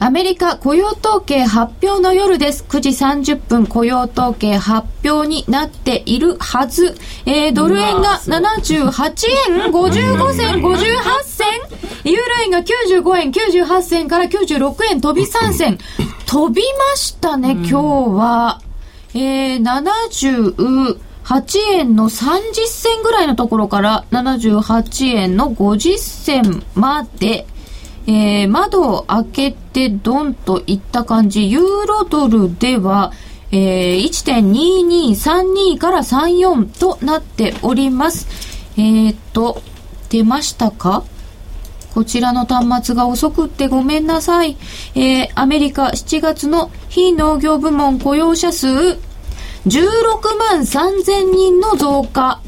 [0.00, 2.64] アメリカ雇用統計発表の夜です。
[2.68, 6.96] 9時30分雇用統計発表になっているはず。
[7.26, 8.86] えー、ドル円が78
[9.48, 11.46] 円 55銭58銭
[12.04, 15.78] ユーロ円が95円98銭から96円飛び3銭。
[16.26, 18.60] 飛びましたね、今日は。
[19.14, 27.48] えー、78円の30銭ぐらいのところから78円の50銭まで。
[28.08, 33.12] えー、窓を開けてドンといった感じ、ユーロドルでは、
[33.52, 38.26] えー、1.2232から34となっております。
[38.78, 39.60] えー、っと、
[40.08, 41.04] 出ましたか？
[41.92, 44.56] こちらの端末が遅くってごめんなさい。
[44.94, 48.96] えー、アメリカ7月の非農業部門雇用者数16
[50.38, 52.40] 万3000人の増加。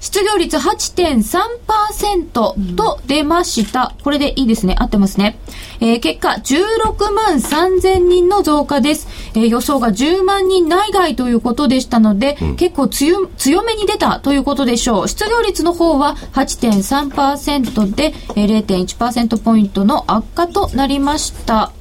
[0.00, 3.94] 失業率8.3%と出ました。
[4.02, 4.74] これでいいですね。
[4.78, 5.38] 合ってますね。
[5.80, 9.08] えー、結果、16万3000人の増加です。
[9.34, 15.08] えー、予想が10万人内外ということでしたので、うん、結構強強めに出たということでしょう。
[15.08, 21.72] 失業率の方は8.3%で、えー、0.1%ポイントの悪化となりました。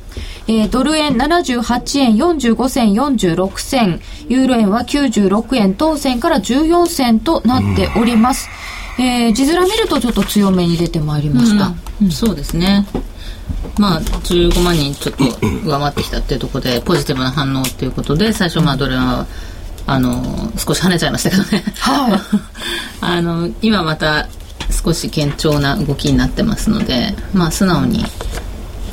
[0.47, 8.49] えー、ドル円78円45銭46銭、ユーロ円は96円当選から14銭となっております。
[8.97, 11.73] うん、えー、字面見るとちょっと強めに出てまいりました。
[12.01, 12.85] うん、そうですね。
[13.77, 15.23] まあ、15万人ちょっと
[15.65, 19.25] 上回ってきたっていうところで、ポジティブな反応ということで、最初、まあ、ドル円は、
[19.87, 21.63] あの、少し跳ねちゃいましたけどね。
[21.79, 22.19] はい。
[23.01, 24.27] あの、今また
[24.71, 28.05] 少し堅調な動きになってますので、まあ、素直に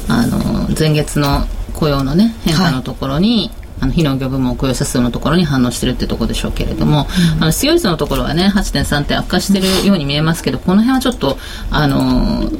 [0.08, 3.66] あの前月の雇用のね変化のところに、はい。
[3.78, 11.36] あの非農業部門雇用者数のところに反応してるってところでしょうけれども、うん、あの失業率のところはね8.3点悪化してるように見えますけどこの辺はちょっと
[11.70, 12.50] あの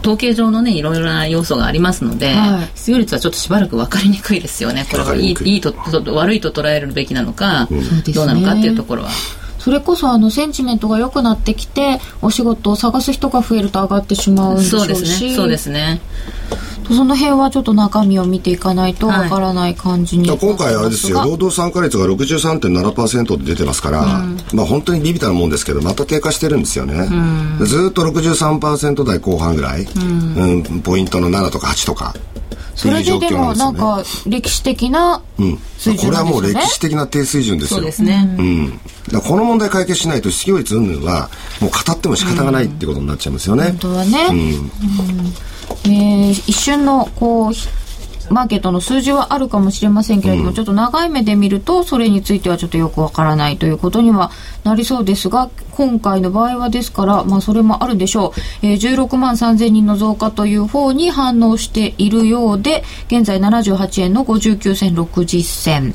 [0.00, 5.14] 統計上のねいろいろな要素がありますので、はい、失業率はちょっとしばらく分かりにくいですよねこれは。
[5.14, 5.20] い。
[5.20, 9.10] いいいとと悪いと捉えるべきなのか、うん、どうなのかっていうところは。
[9.58, 14.86] それこそあのセンチメントが良くなってきてお仕事を探す人が増えると上がってしまうんでしょうし。
[14.86, 15.34] そうですね。
[15.36, 16.00] そうですね
[16.88, 26.94] その辺はちょっと中身を見ていかないとわからない感じに、はい、今回あれですよ労働参加率が63.7%で出てますから、うん、まあ本当にビビたなもんですけどまた低下してるんですよね、
[27.58, 32.14] うん、ずっと63%台後半ぐらい、うん、うん、ポイントの7とか8とか。
[32.74, 35.22] それででもなんか歴史的な
[35.78, 37.76] 水準、ね、これはもう歴史的な低水準ですよ。
[37.76, 38.80] そうですね、うん、
[39.12, 41.30] だこの問題解決しないと失業率云々は
[41.60, 44.70] もう語っても仕方がないってことになっちゃいますよね、本当はね、うん
[45.84, 47.52] えー、一瞬のこう
[48.30, 54.30] マーケットの数字はあるかもしれませんけれども、うん、ちょっと長い目で見るとそれについてはちょっとよくわからないということには
[54.64, 58.32] なりそうですが今回の場合はですから、まあ、それもあるでしょ
[58.62, 65.94] う、えー、16万3000人の増加という方に反応しているようで現在78円の59銭60銭。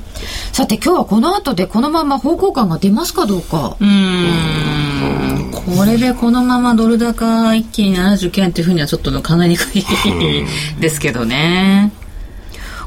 [0.52, 3.78] さて今日はこの後でこのまま方向感が出ますかどうか。
[3.80, 5.52] うん。
[5.52, 9.86] これでこのままドル高一気に79円というふうにはちょっと考えにくい
[10.80, 11.92] ですけどね。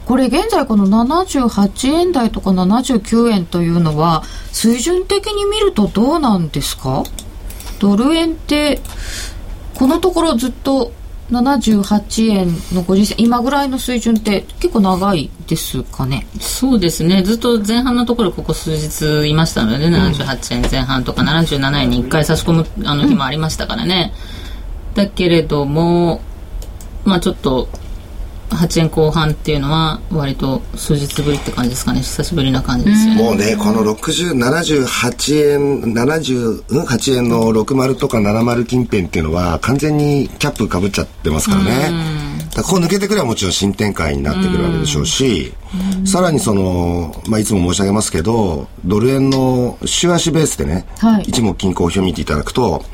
[0.07, 7.05] これ現在この78円台とか79円というのは水準的に見るとどうなんですか？
[7.79, 8.81] ドル円って
[9.75, 10.93] このところずっと
[11.31, 16.27] 78円の50銭今ぐらいの水準って結構長いですかね？
[16.41, 17.23] そうですね。
[17.23, 24.13] ずっと前半のところここ数日いましたので、ね、78円前半とか77円に1回差し込むあの日もありましたからね、
[24.95, 26.21] だけれども
[27.05, 27.69] まあちょっと
[28.55, 32.01] 8円後半っていうのは割と数日ぶりって感じですかね。
[32.01, 33.23] 久しぶりな感じですよね。
[33.23, 42.23] もうねこの6078円78円の60とか70近辺っていうのは完全にキャップかぶっちゃってますからね。
[42.55, 45.55] だここ抜けてくればもちろん新展開になってくるわけでしょうし
[46.05, 52.85] さらにその、まあ、いつも申し上げますけどドル円の週足ベースでね、はい、一目均衡表を見ていただくと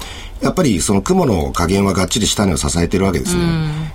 [0.40, 3.42] やっぱりその雲の加減はがっちり下値を支えてるわけですね。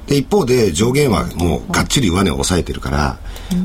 [0.07, 3.17] で、一方で上限はもうがっちり上値を抑えてるから、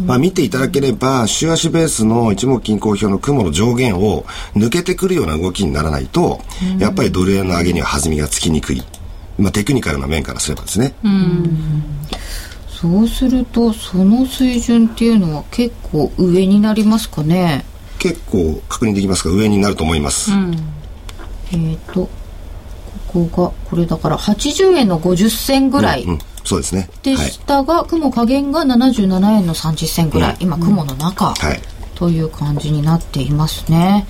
[0.07, 6.41] まあ見ていただければ、週足ベースの一目均衡表の雲の上限を抜けてくるような動きにならないと、
[6.79, 8.83] やっぱりドル円の上げには弾みがつきにくい。
[9.39, 10.95] まあテクニカルな面からすればですね。
[12.69, 17.65] そうすると、その水準っていうのは結構上になりますかね？
[17.99, 20.31] 結構確認できますか上になると思います。
[20.31, 20.55] うん、
[21.51, 22.09] えっ、ー、と、
[23.09, 26.89] ここがこれだから80円の50銭ぐらい、うんうん、そうですね。
[27.03, 31.61] で下が雲加減が77円の30銭ぐらい、うん、今雲の中、はい、
[31.95, 34.07] という感じになっていますね、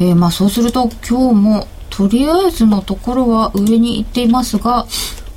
[0.00, 4.86] えー、まあそうすると今日もとりあえずのところは上に行っていますが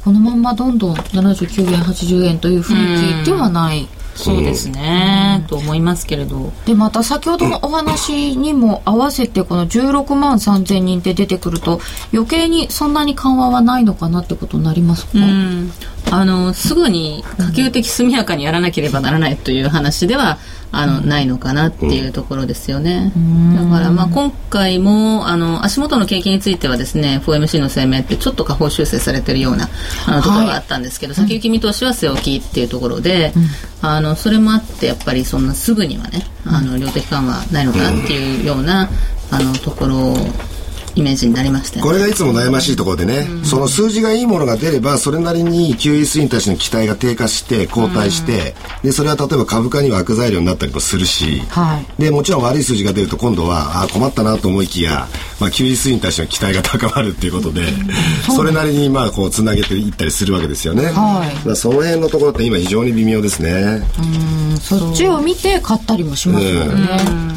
[0.03, 6.51] このままどんどん79円80円という雰囲気ではない、そうですね、と思いますけれど。
[6.65, 11.79] でまた先ほどのお話にも合わせてこの16万3000人って出てくると
[12.13, 15.11] 余計にそんなに緩和はないのかなってことになりますか、
[16.11, 20.37] あのすぐに可及的速やかにやらなければならないという話では
[20.71, 23.11] あの、ないのかなっていうところですよね。
[23.55, 29.69] だからまあ今回もあの足元の景気についてはですね FOMC の声明ってちょっと下方修正されてるような
[30.05, 33.43] あのところがあったんですけど、はい、先行き見通しは据え置きっていうところで、うん、
[33.81, 38.89] あのそれもあってやっぱりそんなすぐにはねあの量的緩和ないのかなっていうような
[39.31, 40.15] あのところ
[40.97, 55.07] イメージになりました、ね、これがいつも悩ましいところでね、うん、その数字がいいものが出ればそれなりに QE3 に対しての期待が低下して後退して、うん、でそれは例えば株価には悪材料になったりもするし、はい、でもちろん悪い数字が出ると今度はあ困ったなと思いきや、
[55.39, 63.83] まあ、QE3 に対しての期待が高まるっていうことで、うん、それなりにまあこうつなげていったりするわけですよね、はい、その辺のところって今非常に微妙ですね。
[63.99, 64.57] うん。
[64.57, 66.87] そっちを見て買ったりもしますよね、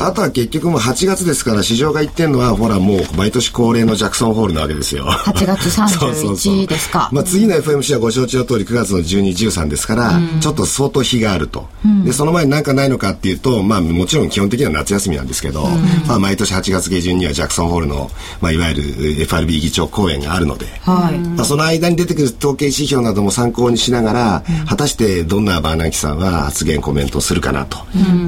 [0.00, 5.04] あとは結局もう8月ですから市場が言ってるのはほらもう毎年恒例のジャクソンホールなわけですよ。
[5.06, 7.08] 8月31ですか。
[7.12, 11.68] まあ次の FMC はご承知の通り9月の12、13ですから、ちょっと相当日があると。
[12.04, 15.66] で、その前に何かないのかっていうと、まあもちろん基本的には夏休みなんですけど、
[16.06, 18.10] まあ毎年8月下旬にはジャクソンホールの、
[18.40, 27.78] まあいわゆる FRB 議長公演があるので、はい、まあその間に出てくる統計指標なども参考にしながら、果たしてどんなバーナンキさんは発言コメントをするかなと、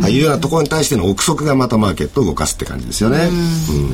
[0.09, 3.31] いうようなところに対しての憶測がまたマーケットを動かすって感じですよね。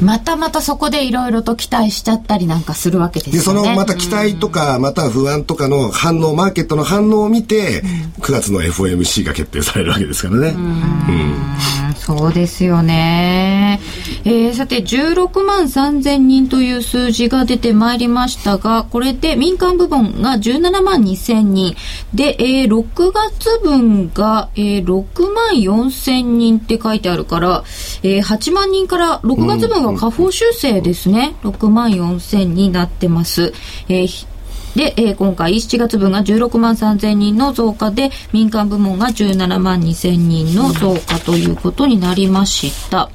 [0.03, 3.39] またまたそこでいろいろと期待しちゃったりなんかするわけですよね。
[3.39, 7.83] で、そのまた期待とか、また不安とかの反応、マーケットの反応を見て、
[8.21, 10.49] 9月の FOMC が決定されるわけですからね。
[10.49, 13.81] うん、そうですよね。
[14.25, 21.77] えー、さて、16万3000人という数字が出てまいりましたが、これで民間部門が17万2000人。
[22.13, 27.65] で、えー、6月分が、えー、6万4000人って書いてあるから、
[28.03, 31.35] えー、8万人から6月分は下方修正ですね。
[31.43, 33.53] 6万4000になってます。
[33.89, 34.27] えー
[34.75, 43.11] で、えー、今回7月分が16万3000人の増加で、民間部門が17万2000人の増加ということになりました。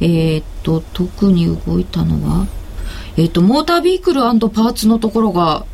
[0.00, 2.46] えー、っと、特に動いたのは、
[3.16, 5.66] えー、っと、モータービークルパーツのところが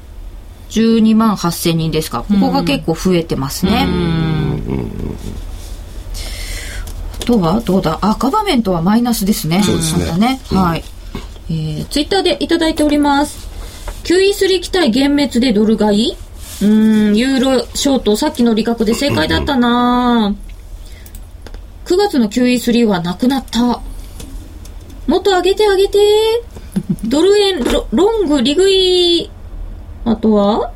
[0.70, 2.24] 12万8000人ですか。
[2.24, 3.86] ここが結構増えてますね。
[7.20, 9.62] あとはどうだあ、ガバメントはマイナスですね。
[9.62, 10.06] そうですね。
[10.10, 10.84] まねはい。
[11.50, 13.48] えー、ツイッターでいただいております。
[14.04, 16.16] QE3 期待幻滅でドル買い？
[16.62, 20.34] うん、ユーロショート、さっきの利確で正解だったな
[21.84, 23.82] 9月の QE3 はなくなった。
[25.06, 25.98] もっと上げて上げて。
[27.04, 29.30] ドル円ロ、ロング、利食い。
[30.04, 30.72] あとは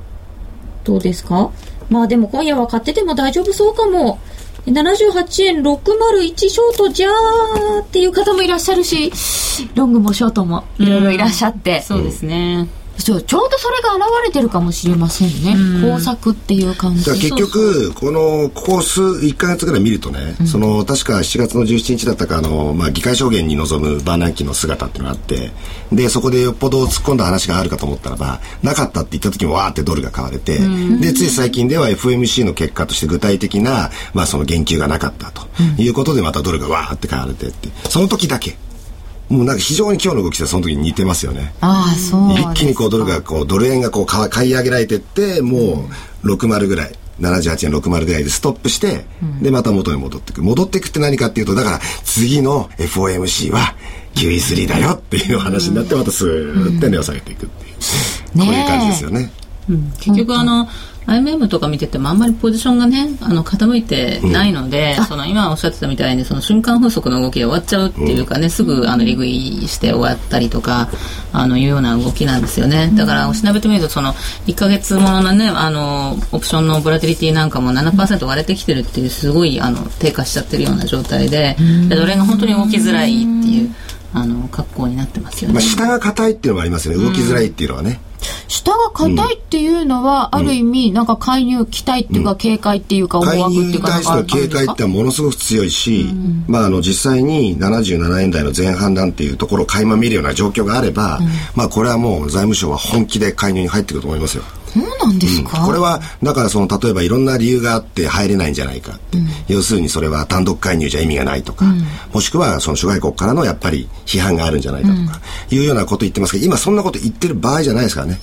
[0.84, 1.50] どうですか？
[1.88, 4.20] まあでも今夜は買ってても大丈夫そうかも。
[4.72, 9.12] 78円601ショートじゃーっていう方もいらっしゃるし、
[9.74, 11.82] ロングもショートもいろいろいらっしゃって。
[11.82, 12.68] そうですね。
[12.98, 17.04] そうちょうどそれが現れてるかもしれませんね、工作っていう感じ。
[17.04, 25.50] 結局このここ数1か月ぐらい見るとね、うん、その確か7月の17日だったかあの、まあ、議会証言に臨むバーナンキの姿っていうのがあって
[25.92, 35.46] でそこでよっぽど突っ込んだ話があるかと思ったらばなかったって言った時もわーってドルが買われて、うん、でつい最近では FMC の結果として具体的な、まあ、その言及がなかったと
[35.78, 38.56] いうことでまたドルがわーって買われてってその時だけ
[39.28, 41.52] もうなんか非常に今日の動きとその時に似てますよね。
[41.60, 45.88] ああ、そう一気にこうドルがこう、ドル円がこう買い上げられてって、も
[46.22, 46.92] う60ぐらい。
[47.20, 50.42] 78円60ぐらいでストップして、うん、で、また元に戻っていく。
[50.42, 53.74] 戻っていくって何かっていうと、だから、次の FOMC は
[54.14, 57.74] QE3 だよっていう話になって、またスーッて値を下げていくっていう、
[58.36, 59.32] うん、こういう感じですよね。
[59.68, 60.68] うん、結局あの、
[61.08, 70.90] IMM とか見ててもあんまりポジションがねあの傾いてないので、うん、その今おっしゃってたみたいにその瞬間風速の動きで終わっちゃうっていうかね、うん、すぐあの利食いして終わったりとか
[71.32, 72.90] あのいうような動きなんですよね。
[72.94, 74.12] だから調べてみるとその
[74.46, 81.56] 1か月もののねあのオプションのボラティリティなんかも7%割れてきてるっていうすごいあの低下しちゃってるような状態で
[81.88, 83.74] でどれが本当に動きづらいっていう
[84.12, 87.04] あの格好になってますよね、まあ、下が硬いっていうのもありますよね。
[87.04, 88.00] 動きづらいっていうのはね、
[88.48, 96.06] 下が硬いっていうのは、ある意味、なんか介入、期待っていうか、警戒っていうか、思惑っていうか、介入に対しての警戒ってものすごく強いし、
[96.46, 101.20] まあ、あの、実際に77円台の前半なんていうところを垣間見るような状況があれば、
[101.54, 104.44] まあ、これはもう財務省は本気で介入に入ってくると思いますよ。
[104.72, 111.82] そうなんですか、うん、これはだからその例えばいろんな理由があって入れないんじゃないかって、うん、要するにそれは単独介入じゃ意味がないとか、うん、
[112.12, 115.20] もしくはその諸外国からのやっぱり批判があるんじゃないかとか、
[115.50, 118.20] いうようなこと言ってますけど今そんなこと言ってる場合じゃないですからね。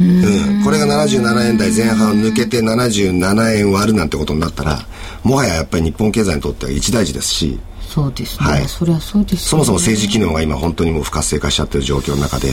[0.00, 4.80] うん、これが77円台前半抜けて77円割るなんてことになったら
[5.22, 7.60] もはややっぱり日本経済にとっては一大事ですし
[7.92, 12.50] そうですね、はい、そりゃそうです、ね、そもそも政治機能が今本当にもう不活性化しちゃってる状況の中で、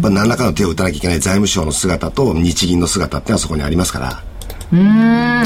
[0.00, 4.22] まあ、何らかの手を打たなきゃいけない財務省の姿と日銀の姿っていうのはそこにありますから。
[4.72, 4.88] うん。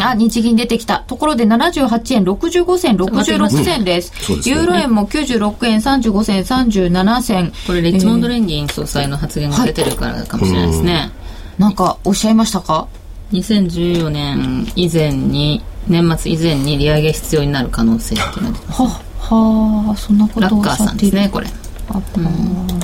[0.01, 1.01] あ日銀出てきた。
[1.01, 4.43] ところで78円65銭66銭です、うん。
[4.43, 7.53] すね、ユーロ円も96円35銭37銭。
[7.67, 11.11] これレッチモンド連銀総裁の発言が出てるからかもしれないですね、はい、
[11.59, 12.87] なんかおっしゃいましたか
[13.33, 21.19] ？2014年以前に年末以前に利上げ必要になる可能性っていうのははあそんなことをおっしゃっている。
[21.19, 22.81] ねこれ、うん、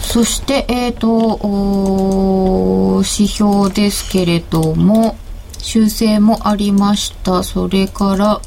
[0.00, 5.16] そしてえっ、ー、と指標ですけれども
[5.58, 7.42] 修正もありました。
[7.42, 8.40] それから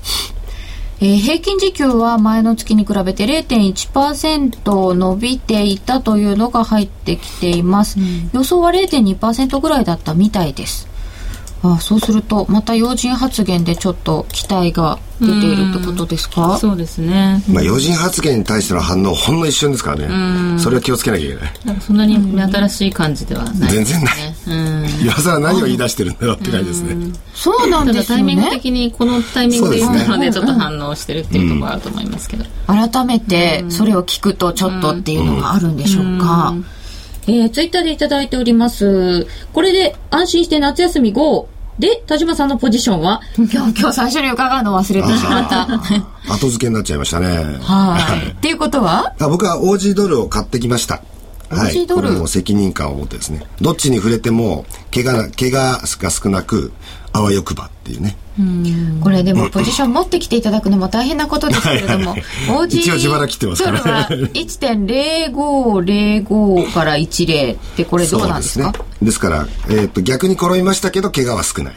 [1.01, 10.88] えー、平均時給は前の月に比べて0.1%伸びていたというのが入ってきています、うん、予想は0.2%ぐらいだったみたいです
[11.61, 16.57] あそうするとまた要人発言でちょっと期待が出ているってことですか？
[16.57, 20.57] そうですね、まあ、要人発言に対しての反応ほんの一瞬ですからね。
[20.57, 21.81] それは気をつけなきゃいけない。
[21.81, 24.15] そんなに新しい感じではない、ね、全然ない。
[25.01, 26.95] 今更何を言い出してるんだろうって感じですね。
[27.33, 28.05] そうなんですね。
[28.05, 36.53] タイミング的にこのタイミングで言うのでちょっと反応してるっていうところあると思いますけど、改めてそれを聞くとちょっとっていうのがあるんでしょうか、
[37.27, 39.27] えー、ツイッターでいただいております。
[39.53, 41.47] これで安心して夏休み GO!
[41.77, 43.21] で、田島さんのポジションは？
[43.37, 45.67] 今日、今日最初に伺うの忘れてしまった。
[46.33, 47.57] 後付けになっちゃいましたね。
[47.61, 48.31] はい。
[48.31, 49.13] っていうことは？
[49.19, 51.01] 僕はオージードルを買ってきました。
[51.49, 56.71] はい、これも責任感を持ってですねどっちに触れても怪我怪我が少なく
[57.11, 58.17] あわよくばっていうね
[59.01, 62.15] これでもポジション持ってきていただくのも大変なことですけれども
[62.67, 64.07] 一応自腹切ってますから。
[64.09, 68.73] 1.0505から10ってこれどうなんですか？
[69.01, 71.75] ですから、えーと、逆に転びましたけど怪我は少ない。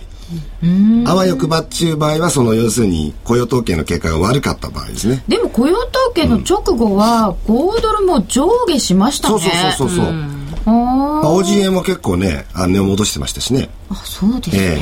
[1.04, 5.22] あわよくばっちゅう場合はその要するに雇用統計の結果が悪かった場合ですね。
[5.28, 13.68] でも雇用統計の直後は5ドルも上下しましたね、そうそうそうそうそう、うん、あ OGA も結構ね値を戻してましたしね。
[13.90, 14.80] あそうですね、えー、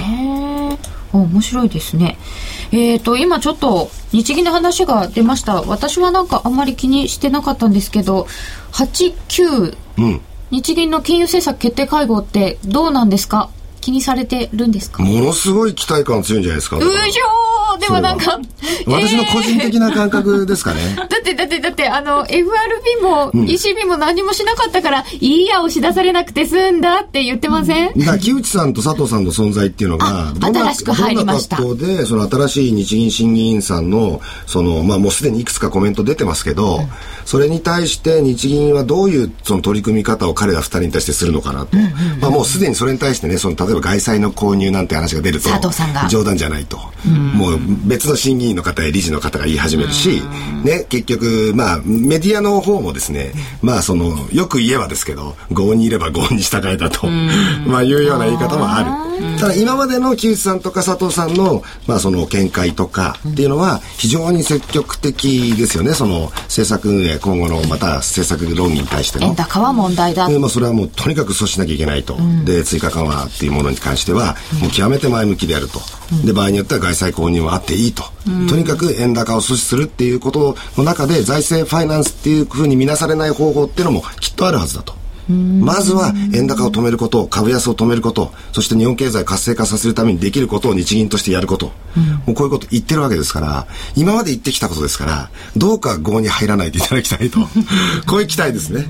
[1.19, 2.19] 面白いですね。
[2.73, 5.62] えっ、ー、と今ちょっと日銀の話が出ました。
[5.62, 8.26] 私はなんかあんまり気にしてなかったんですけど
[8.73, 13.50] 89、うん、日銀の金融政策決定会合ってどうなんですか？
[13.81, 15.03] 気にされてるんですか？
[15.03, 16.77] ものすごい期待感強いんじゃないですか？
[16.77, 16.91] うひょ
[17.79, 18.39] でもなんか、
[18.87, 20.81] 私の個人的な感覚ですかね。
[20.97, 22.45] だってだってだってあの FRB
[23.03, 31.57] も ECB も何もしなかったから、うん、いいや押し出されなくて済んだって言ってません、だ木内さんと佐藤さんの存在っていうのが新しく入りました。
[31.57, 36.89] どんなでその新しい日銀審議員さんのそのまあもうすでにいくつかコメント出てますけど、うん、
[37.31, 45.49] それに対して日銀はどういうその取り組み方を彼ら二人に対してするのかなと、うんうんうん、まあもうすでにそれに対してねその例えば外債の購入なんて話が出ると。
[46.09, 46.79] 冗談じゃないと、
[47.35, 50.23] もう別の審議員の方や理事の方が言い始めるし、
[50.65, 53.33] ね、結局、まあ、メディアの方もですね、
[53.63, 57.07] まあ、その、よく言えばですけど、合にいれば合に従えだと、
[57.67, 59.39] まあ、いうような言い方もある。
[59.39, 69.27] ただ、今までの木内さんとか佐藤さんの、まあ、その、見解とかっていうのは、非常に積極的ですよね、その、政策運営、今後の、また、政策論議に対しての。
[69.27, 70.29] 円高は問題だ。
[70.29, 72.17] まあ、それはもう、とにかく阻止しなきゃいけないと。
[72.45, 75.81] で、追加緩和っていうものに関しては、もう極めて前向きであると。
[76.25, 78.05] で、場合によっては外債購入はあっていいと。
[78.49, 85.00] とにかく円高を阻止するっていうことの中で財政ファイナンスっていうふうに見なされない方法っていうのもきっとあるはずだと。
[85.29, 97.41] まずは円高を止めること、株安を止めること、そして日本経済活性化させるためにできることを日銀としてやること、うん、もうこういうこと言ってるわけですから、今まで言ってきたことですから、どうか合に入らないでいただきたいと、
[98.07, 98.87] こういう期待ですね。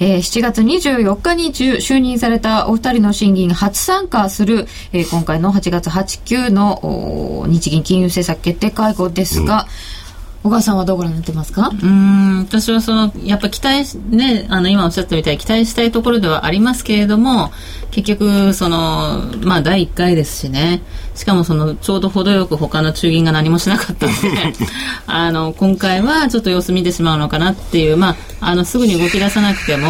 [0.00, 9.99] えー、7月24日に就任されたお二人の審議員初参加する、えー、今回の8月8、9の日銀金融政策決定会合ですが、うん
[10.42, 11.70] 小川さんはどうご覧になってますか？
[11.70, 17.52] うん私はそのやっぱ期待ねあの今おっしゃったみたいに期待したいところではありますけれども
[17.90, 20.82] 結局そのまあ第1回ですしね。
[21.14, 24.54] しかもそのちょうど程よく他の中銀が何もしなかったので
[25.06, 29.88] あの今回はちょっと様子見てしまうのかなっていうまああのすぐに動き出さなくても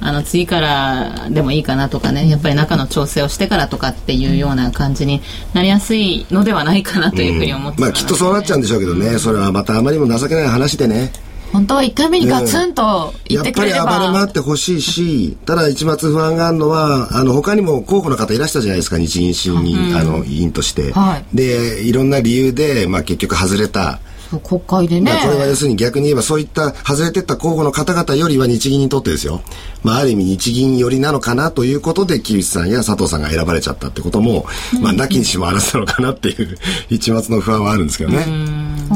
[0.00, 5.20] あの次からでもいいかなとかねやっぱり中の調整をしてからとかっていうような感じに
[5.54, 9.18] なりやすいのではないかなというふうに思って、うん、まあきっとそうなっちゃうんでしょうけどね。
[9.18, 11.10] それはまたあまりにも情けない話でね
[11.52, 20.92] 本当は1回目にガツンと言ってくれれば、やっぱり暴れ回ってほしいし、ただ一末不安があるのは、あの、他にも候補の方いらしたじゃないですか、日銀審議、うん、あの、委員として。
[20.92, 23.98] はい、で、いろんな理由で、まあ結局外れた。
[24.38, 25.10] 国会でね。
[25.22, 29.40] これは要するに逆に言えばそういった外れてった候補の方々よりは日銀にとってですよ。
[29.82, 34.46] まあある意味日銀寄りなのかなということで、木内さんや佐藤さんが選ばれちゃったってことも、
[34.80, 36.56] まあなきにしもあらずなのかなっていう
[36.90, 38.26] 一末の不安はあるんですけどね。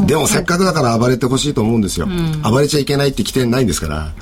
[0.07, 2.09] でもせっかくだから暴れてほしいと思うんですよ。
[2.43, 4.13] 暴れちゃいけないって規定ないんですから。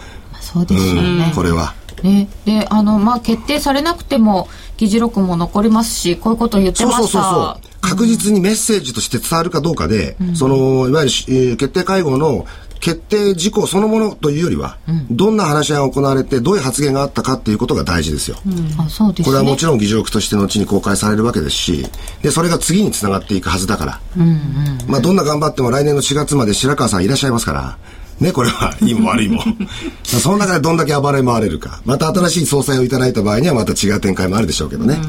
[0.41, 1.33] そうですよね。
[1.35, 1.75] これは。
[2.03, 12.47] ね、であの、まあ、決定されなくても議事録も残りますしこういうことを言ってましたそうそうそう確実にメッセージとして伝わるかどうかで、うん、そのいわゆる、えー、決定会合の
[12.81, 21.87] 決定事項そのものというよりは、うん、どんな話し合いが行われてどういう発言があったかっていうことが大事ですよ、うん、あそうですね、これはもちろん議事録として後に公開されるわけですし
[22.23, 24.29] でそれが次につながっていくはずだから、うんうん。
[24.29, 27.79] うん、まあ、どんな頑張っても来年の4月まで白川さんいらっしゃいますから。
[28.21, 29.43] ね、これは、いいも悪いも。
[30.05, 31.81] その中でどんだけ暴れ回れるか。
[31.85, 35.01] また新しい総裁をいただいた場合にはまた違う展開もあるでしょうけどね。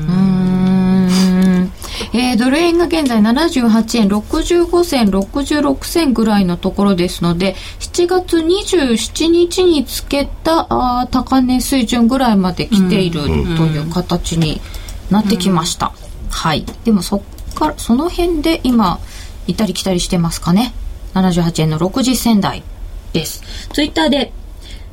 [2.13, 14.61] えー、ドル円が現在78円65銭66銭ぐらいのところですので7月27日につけたあ高値水準ぐらいまで来ているという形に
[15.09, 15.93] なってきました、
[16.29, 16.65] はい。
[16.83, 17.21] でもそっ
[17.55, 18.99] からその辺で今
[19.47, 20.73] 行ったり来たりしてますかね。
[21.13, 22.63] 78円の60銭台
[23.13, 23.43] です。
[23.71, 24.33] ツイッターで、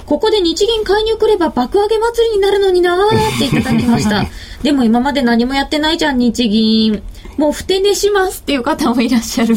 [0.07, 4.27] ここで日銀介入くれば爆上げ祭りになるのになーっていただきました。
[4.63, 7.03] でも今まで何もやってないじゃん、日銀。
[7.37, 9.57] もうふて寝しますっていう方もいらっしゃる。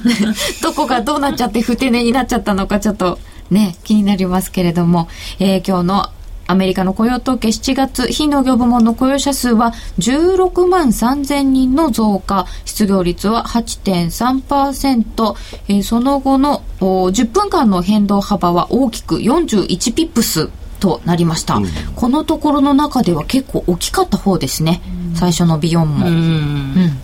[0.62, 3.18] どこがどうなっちゃってふて寝になっちゃったのかちょっと
[3.50, 6.10] ね、気になりますけれども、えー、今日の
[6.46, 12.46] アメリカの雇用統計7月非農業部門の雇用者数は16万3000人の増加。
[12.64, 15.34] 失業率は8.3%、
[15.68, 26.95] えー、その後の10分間の変動幅は大きく41ピップスとなりました、うん、このところの中では結構大きかった方ですね、うん、最初のビヨンも、うん、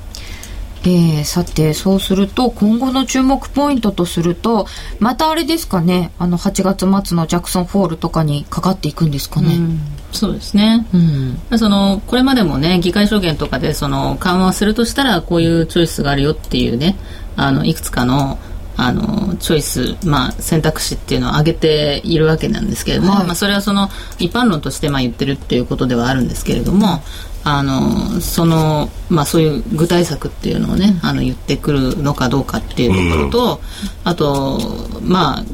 [0.84, 4.66] えー、さてそうすると今後の注目ポイントとすると
[4.98, 9.54] またあれですかねあの8月末のジャクソンフォールとかにかかっていくんですかね。
[9.54, 9.80] うん
[10.12, 16.96] そうですね、うん、そのこれまでもね議会証言とかでその緩和するとしたらこういうチョイスがあるよっていうね
[17.34, 18.38] あのいくつかの
[18.74, 27.02] あのチョイス、まあ、選択肢っていうのを挙げているわけなんですけれども、はい、まあ、それはその一般論としてまあ言ってるっていうことではあるんですけれども、
[27.44, 33.60] あのその、まあ、そういう具体策っていうのをね、あの言ってくるのかどうかっていうところと、
[34.04, 34.60] あと、
[35.02, 35.44] まあ、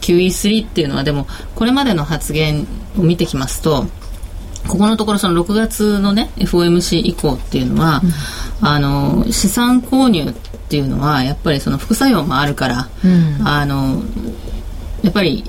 [0.00, 2.66] QE3 っていうのはでもこれまでの発言
[2.98, 3.84] を見てきますと
[4.66, 8.00] ここのところその6月のね FOMC 以降っていうのは、
[8.60, 10.32] うん、あの資産購入っ
[10.68, 14.02] ていうのはやっぱりその副作用もあるから、うん、あの
[15.02, 15.44] やっぱり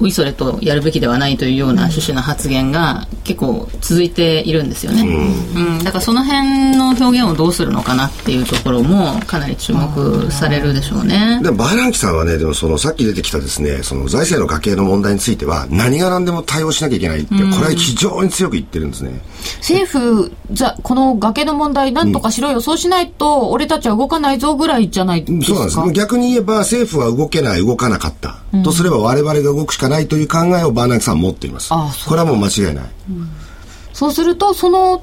[0.00, 11.40] おいそれとやるべきではないというような趣旨の発言が結構続いているんですよね、うん、うん、だからその辺の表現をどうするのかなっていうところもかなり注目されるでしょうね。
[11.42, 19.20] でもバーランキさんはねでもそのさっき出てきたですねその財政の家計の問題については何が何でも対応しなきゃいけないって、うん、これは非常に強く言ってるんですね。
[19.58, 25.46] 政府ざこの崖の問題なんとかしろよ、うん、そうしないと俺たちは動かないぞぐらいじゃないですか。
[25.46, 26.00] そうなんです。
[26.00, 31.70] 逆に言えば政府は動けない動かなかった、とすれば我々が動くしかないという考えをバーナーキさん持っています。
[32.08, 32.84] これはもう間違いない。
[33.10, 33.28] うん
[33.92, 35.02] そうすると、その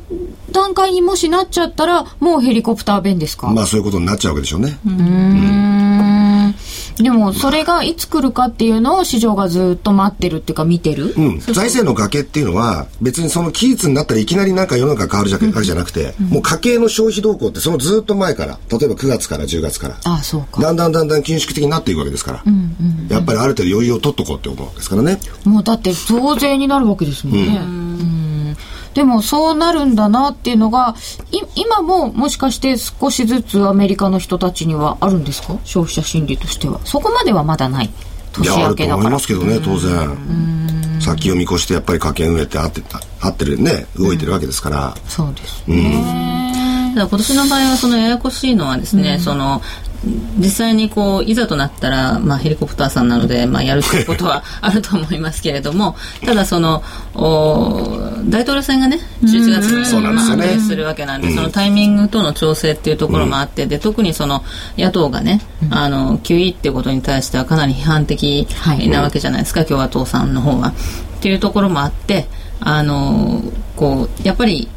[0.52, 3.50] 段階にもしなっちゃったら、もうヘリコプター弁ですか？
[3.50, 4.80] まあそういうことになっちゃうわけでしょうね。
[4.88, 5.00] うん。
[5.00, 6.56] うん
[6.98, 11.14] でも、それがいつ来るかっていうのを市場がずっと待ってるっていうか見てる？
[11.16, 11.40] うん。
[11.40, 20.62] 財政の崖っていうのは、別にその期日になったらいきなりなんか世の中変わるわけじゃなくて、うん、もう家計の消費動向ってそのずっと前から、例えば9月から10月から、ああそうか。
[20.62, 25.20] だんだんだんだん緊縮的になっていくわけですから、うんうんうん、やっぱりある程度余裕を取っとこうって思うわけですからね。
[25.46, 27.58] もうだって増税になるわけですもんね。
[27.58, 27.88] うん
[28.98, 30.96] でもそうなるんだなっていうのが
[31.54, 35.56] 今ももしかして少しずつアメリカの人たちにはあるんですか？
[35.66, 36.84] 消費者心理としては。
[36.84, 37.92] そこまではまだない。
[38.34, 38.64] 年明けだから。
[38.64, 40.18] いやあると思いますけどね当然。
[41.00, 42.82] 先を見越してやっぱり家計運営って合って
[43.22, 49.62] 合ってるね動いてるわけですから、そうですね、今年の場合はそのややこしいのはですね、うん、その
[50.38, 56.84] 実際にこういざとなったら、まあ、ヘリコプターさんなので、まあ、やるということは あると思いますけれどもただその
[58.30, 64.44] 大統領選がね11月に、まあ、ね、するわけなんで、そのタイミングとの調整っていうところもあって、で特にその
[64.78, 68.48] 野党がね、あの QE っていうことに対してはかなり批判的
[68.90, 70.74] なわけじゃないですか、共和党さんの方は。
[71.18, 72.28] っていうところもあって
[72.60, 73.42] あの
[73.76, 74.68] こうやっぱり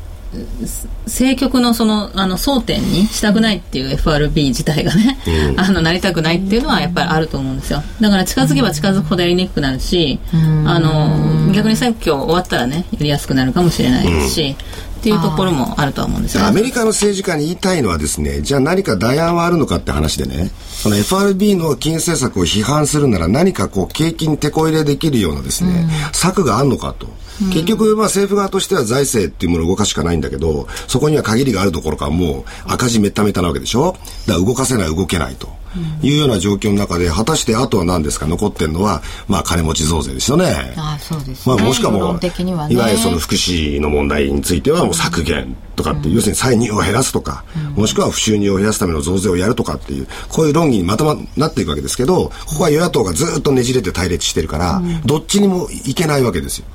[1.06, 5.18] 政局のそのあの争点にしたくないっていう FRB 自体がね、
[5.50, 7.82] うん、あのなりたくないっていうのはやっぱりあると思うんですよ。
[8.00, 14.56] だから近づけば近づくほどやりにくくなるし、うん、あの逆に選挙終わったらねやりやすくなるかもしれないし、
[15.00, 27.06] っていうところもあるとは思うんですよ、ね、アメリカの政治家に言いたいのはですね、じゃあ何か代案はあるのかって話でね、その FRB の金融政策を批判するなら何かこう景気に手こ入れできるようなですね、うん、策があるのかと。
[27.48, 33.96] 結局、まあ政府側としては財政っていうものを動かしかないんだけど、そこには限りがあるどころかもう赤字めっためたなわけでしょ。
[34.26, 35.59] だから動かせない、動けないと。
[36.02, 38.26] いうような状況の中で、果たしてあとは何ですか？
[38.26, 40.74] 残ってるのは、まあ金持ち増税ですよね。
[40.76, 42.28] あそうです、ね、まあもしかも、ね、
[42.70, 56.66] いわゆるその福祉の問題についてはもう削減とかって、うん、要するに歳入を減らすとか、うん、もしくは不収入を減らすための増税をやるとかっていう、こういう論議にまとまなっていくわけですけど、ここは与野党がずっとねじれて対立してるから、うん、どっちにもいけないわけですよ。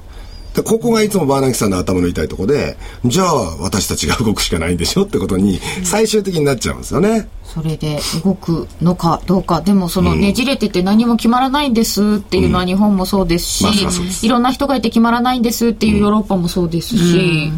[0.56, 7.28] でここがいつもバーナキさんの頭の痛いところでじゃあ私たちが動くしかないんでしょってことに最終的になっちゃうんですよね。
[7.44, 17.52] それで動くのかどうかでもそのねじれてて何も決まらないんですっていうのは日本もそうですし、いろんな人がいて決まらないんですっていうヨーロッパもそうですし、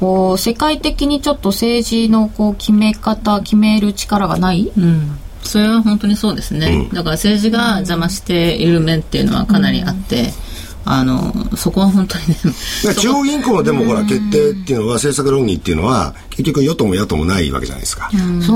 [0.00, 5.18] こう世界的にちょっと政治のこう決め方決める力がない、うん。
[5.42, 10.32] それは本当にそうですね、だから政治が邪魔している面っていうのはかなりあって、
[10.84, 18.10] あのそこは本当にね中央銀行のでもほら決定っていうのは政策論議っていうのは結局与党も野党もないわけじゃないですか。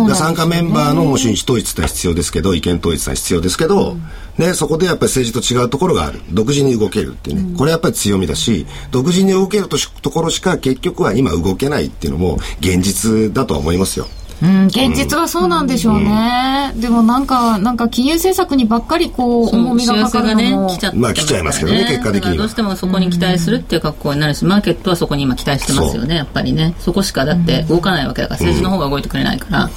[0.08, 3.96] か参加メンバーのもちろん統一って必要ですけど意見統一は必要ですけど、
[4.38, 6.20] ね、そこでやっぱり政治と違うところがある。
[6.30, 14.06] 独自に動けるっていうね、これやっぱり強みだし独自に動けるとところしか結局は今動けないっていうのも現実だとは思いますよ。
[14.42, 29.70] うん、現実はそうなんでしょうね、うん、でもなんかなんか金融政策にばっかりこう重みがかかるのも、ね、まあ来ちゃいますけどね結果的にどうしてもそこに期待するっていう格好になるし、マーケットはそこに今期待してますよねやっぱりねそこしかだって動かないわけだから政治の方が動いてくれないから、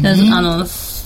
[0.00, 0.60] うん、あの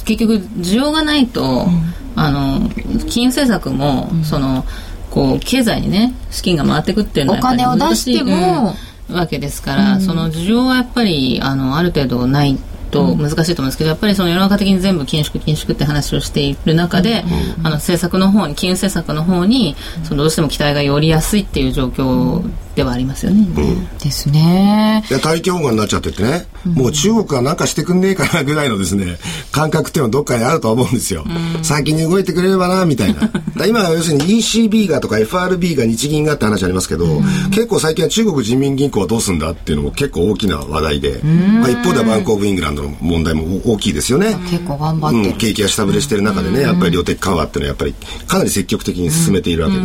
[0.04, 1.66] 結局需要がないと、
[2.14, 2.68] あの
[3.08, 4.64] 金融政策も、その
[5.10, 8.74] こう経済にね資金が回ってくっていうのはお金を出しても、
[9.10, 17.24] わけですから、その需要はやっぱりあのある程度ないと難しいと思うんですけど、やっぱりその世の中的に全部緊縮緊縮って話をしている中で、
[17.62, 23.48] あの政策の方に金融政策の方にそのどうしても期待が寄りやすいっていう状況ではありますよね。
[23.56, 25.02] うん、ですね。
[25.10, 29.16] いや大気温化になっちゃっててね、もう中国はなんかしてくんねえかなぐらいのですね
[29.50, 31.24] 感覚っていうのはどっかにあると思うんですよ。
[31.62, 33.30] 先に動いてくれればなみたいな。
[33.66, 44.36] 今要するに ECB がとか FRB が日銀がって話ありますけど、結構最近は中国人民銀行はどうすんだっていうのも結構大きな話題で、まあ、一方ではバンコーブイングランドの問題も大きいですよね。
[44.50, 47.94] 結構頑張って、うん、景気が下振れしてる中でね、やっぱり量的緩和っていうのはやっぱり
[48.26, 49.82] かなり積極的に進めているわけで、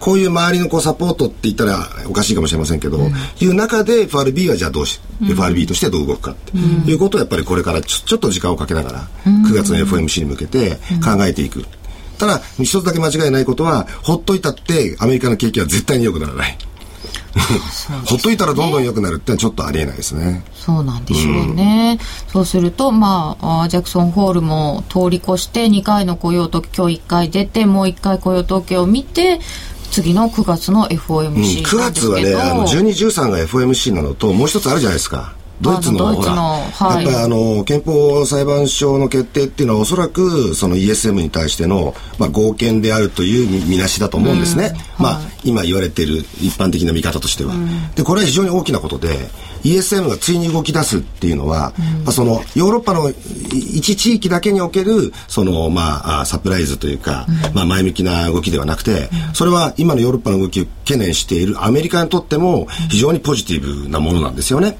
[0.00, 2.98] こういう周りのこうサポートって言ったらおかしいかもしれませんけど、
[3.40, 6.56] いう中で FRB はじゃあどうし、FRB としてどう動くかって
[6.90, 11.64] いうことをやっぱりこれからちょちょっと時間をかけながら、9月の FOMC に向けて考えていく。
[12.18, 16.58] ただ、一つだけ間違いないことは、ほっといたってアメリカの景気は絶対に良くならない。
[18.06, 20.42] ほっといたらどんどん良くなるってちょっとありえないですね。
[20.54, 21.98] そうなんでしょうね。
[22.00, 29.40] うん、そうすると、まあ、ジャクソンホールも通り越して2回の雇用統計、今日1回出て、もう1回雇用統計を見て、
[29.90, 35.35] 次の9月の FOMC、うん、9月はね、あの12、13が FOMC なのと、もう一つあるじゃないですか。
[35.60, 49.16] ドイツのほら、はい、やっぱりあの憲法裁判所の決定っていうのはおそらくその ESM に対しての、まあ、合憲であるという見なしだと思うんですね、うん、まあ、今言われている一般的な見方としては、うん、でこれは非常に大きなことで
[49.62, 64.78] ESM がついに動き出すっていうのは、うん、まあ、そのヨーロッパの一地域だけにおけるその、まあ、サプライズというか、まあ、前向きな動きではなくて、それは今のヨーロッパの動きを懸念しているアメリカにとっても非常にポジティブなものなんですよね。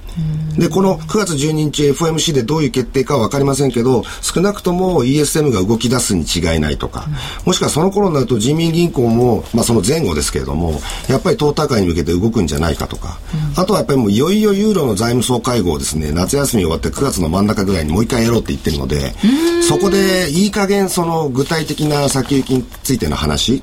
[0.56, 7.06] でこの9月12日 FOMC でどういう決定かは分かりませんけど少なくとも ESM が動き出すに違いないとか、
[7.44, 13.18] もしくはその頃になると人民銀行も、まあ、その前後ですけれどもやっぱり党大会に向けて動くんじゃないかとか、
[13.56, 16.12] あとはやっぱりもういよいよユーロの財務総会合をですね。
[16.12, 19.14] 夏休み終わって9月の真ん中ぐらいにもう一回やろうって言ってるので
[19.62, 23.62] そこでいい加減その具体的な先行きについての話っ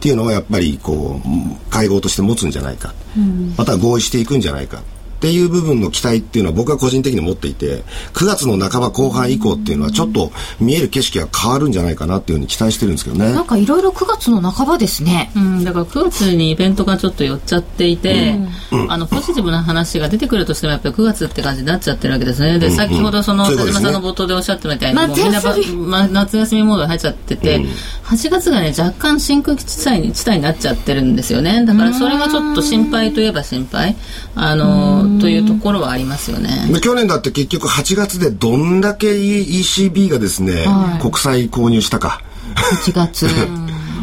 [0.00, 2.94] ていうのはやっぱりこう会合として持つんじゃないか、
[3.56, 4.82] また合意していくんじゃないか
[5.22, 13.32] っていう部分の期待っていうのは僕は個人的に持っていて9月の半ば後半以降っていうのはちょっと見える景色が変わるんじゃないかなっていうふうに期待してるんですけどね。
[13.32, 18.34] なんかいろいろ9月の半ばですね、うん、だから9月にイベントがちょっと寄っちゃっていて、
[18.72, 22.58] うん、あのポジティブな話が出てくるとしてもやっぱり9月って感じになっちゃってるわけですね。
[22.58, 25.40] で、先ほどその田島さんの冒頭でおっしゃったみたいに、もうみんな、
[25.86, 27.64] ま、夏休みモードに入っちゃってて、うん、
[28.06, 31.64] 8月がね若干真空地帯に地帯になっちゃってるんですよね。
[31.64, 33.94] だからそれがちょっと心配といえば心配。
[34.34, 42.20] あのというところはありますよね去年だって結局8月でどんだけ ECB がですね、はい、国債購入したか。
[42.54, 43.26] 8月。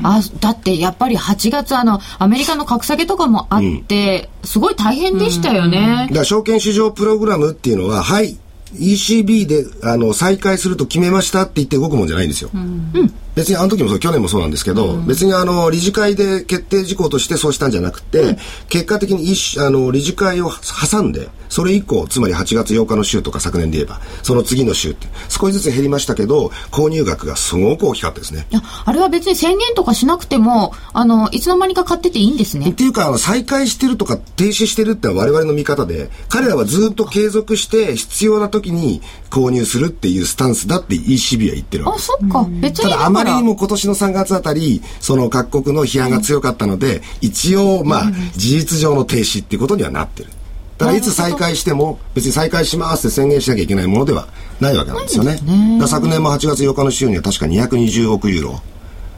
[0.01, 8.37] あだってやっぱり8月あのアメリカの格下げとかもあって、うん、すごい大変でしたよね、だから証券市場プログラムっていうのははい
[8.75, 12.49] ECB であの再開すると決めましたって言って動くもんじゃないんですよ。
[12.53, 18.37] うん、別にあの時もそう去年もそうなんですけど、うん、別にあの理事会で決定事項としてそうしたんじゃなくて、うん、
[18.69, 19.33] 結果的に
[19.65, 28.45] あの理事会を挟んでそれ以降つまり8月8日の週とか昨年で言えばその次の週って少しずつ減りましたけど購入額がすごく大きかったですね。
[28.51, 32.69] いやあれは別に宣言とかしなくてもあのいつの間にか買ってていいんですね。
[32.69, 42.11] っていうかあの再開してるとか停止してるってのは我々の見方で彼らはずっと継続して必要な時に購入するっていうスタンスだって ECB は言ってるわけです。
[42.13, 50.29] あそっか、別にただあまりにも今年の3月あたりその各国の批判が強かったので、一応まあ事実上の停止っていうことにはなってる。
[50.77, 54.29] だからいつ再開しても別に再開しますって宣言しなきゃいけないものでは
[54.61, 55.35] ないわけなんですよね。
[55.41, 58.61] ね昨年も8月8日の週には確か220億ユーロ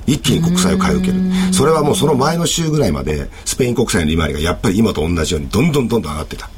[0.08, 1.20] 一気に国債を買い受ける。
[1.54, 6.50] それはもうその前の週ぐらいまでスペイン国債の利回りがやっぱり今と同じようにどんどんどんどん上がってた。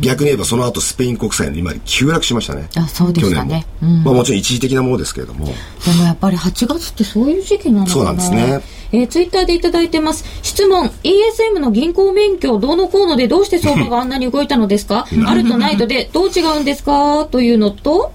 [0.00, 2.68] 逆に言えばその後スペイン国債の利回り急落しましたね。
[2.76, 3.66] あそうですかね。
[3.82, 5.46] うん、まあ、もちろん一時的なものですけれども。
[5.46, 5.52] で
[5.98, 8.60] もやっぱり8月ってそういう時期なのかなそうなんですね。
[8.90, 10.24] えー、ツイッターでいただいてます。
[10.42, 15.06] 質問、ESM の銀行免許どうのこうのでどうして相場があんなに動いたのですか？
[15.26, 17.26] あるとないとでどう違うんですか？
[17.26, 18.12] というのと、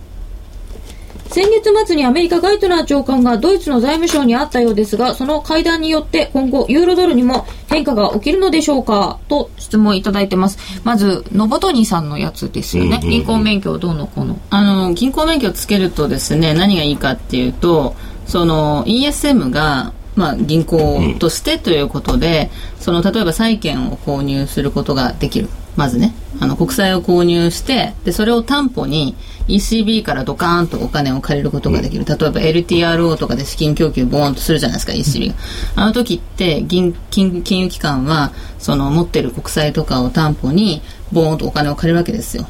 [1.34, 9.18] 先月末にアメリカガイトナー長官がドイツの財務省にあったようですが、その会談によって今後ユーロドルにも変化が起きるのでしょうか？
[9.30, 10.60] と質問いただいてます。
[10.84, 13.00] まず、ノボトニーさんのやつですよね。
[13.02, 14.40] 銀行免許どうのこうの。
[14.52, 17.96] あの、銀行免許をつけるとですね、何がいいかっていうと、
[18.28, 25.50] その ESM がまあ、銀行としてということで、うん、その例えば債券を購入することができる。
[25.76, 26.14] まずね。
[26.40, 29.16] あの国債を購入してでそれを担保に
[29.48, 35.36] ECB からドカーンとお金を借りることができる、例えば LTRO とかで資金供給ボーンとするじゃないですか ECB が、
[35.76, 42.48] あの時って銀金金融機関はその持ってる国債とかを担保にボーンとお金を借りるわけですよ、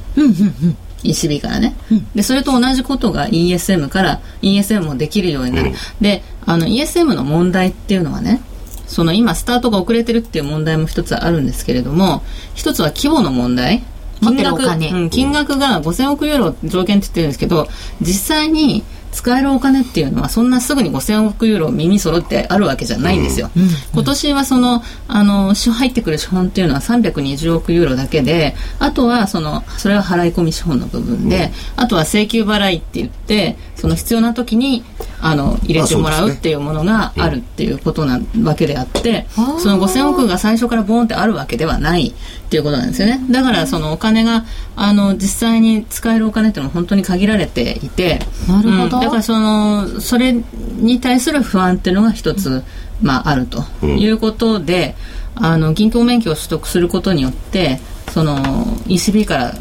[1.03, 1.75] ECB からね、
[2.13, 8.41] でそれと同じことが ESM から ESM もできるようになる、であの ESM の問題っていうのはね
[8.87, 12.21] その今スタートが遅れてるっていう問題も一つあるんですけれども
[12.53, 13.83] 一つは規模の問題。
[14.21, 17.67] 金額うん、金額が5000億ユーロ条件って言ってるんですけど
[17.99, 23.63] 実際に使えるお金っていうのはそんなすぐに5000億ユーロ耳揃ってあるわけじゃないんですよ、うん。
[23.63, 34.83] うん、今年はそのあの入ってくる資本っていうのは320億ユーロだけであとはそのそれは払い込み資本の部分で、あとは請求払いって言ってその必要な時に
[35.19, 39.27] あの入れてもらうっていうものがあるっていうことなわけであって、
[39.59, 42.13] その5000億が最初からボーンってあるわけではないっ
[42.49, 43.19] ていうことなんですよね。
[43.29, 52.63] だからそのお金があの実際に使えるお金っていうのは本当に限られていてなるほど、うん、だからそのそれに対する不安っていうのが一つ、
[53.01, 54.95] まあ、あるということで、
[55.35, 57.79] あの銀行免許を取得することによって
[58.13, 58.37] その
[58.85, 59.53] ECB から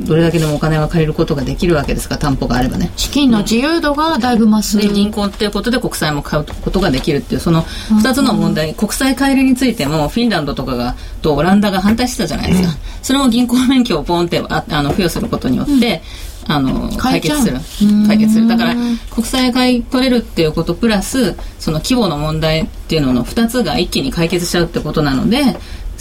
[0.00, 2.90] どれだけでもお金が借りることができるわけですか担保があればね。
[2.96, 12.68] 資金の自由度がだいぶ増す、で銀行っていうことで国債も買うことができるっていうその2つの問題、国債買い入れについてもフィンランドとかがとオランダが反対してたじゃないですか、
[13.02, 16.02] それも銀行免許をポンってああの付与することによって、
[16.48, 17.58] あの解決する。
[18.08, 18.48] 解決する。
[18.48, 18.74] だから
[19.10, 25.38] 国債買い取れるっていうことプラスその規模の問題っていうのの2つが一気に解決しちゃうってことなので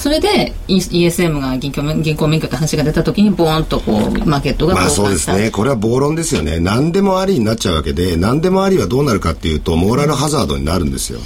[0.02, 5.52] それで ESM が銀行銀行免許って話が出た時にボーンとこうマーケットがまあそうですね。
[5.52, 6.60] これは暴論ですよね。
[6.60, 11.20] 何でもありになっちゃうわけで何でもありはどうなるかっていうとモーラルハザードになるんですよ。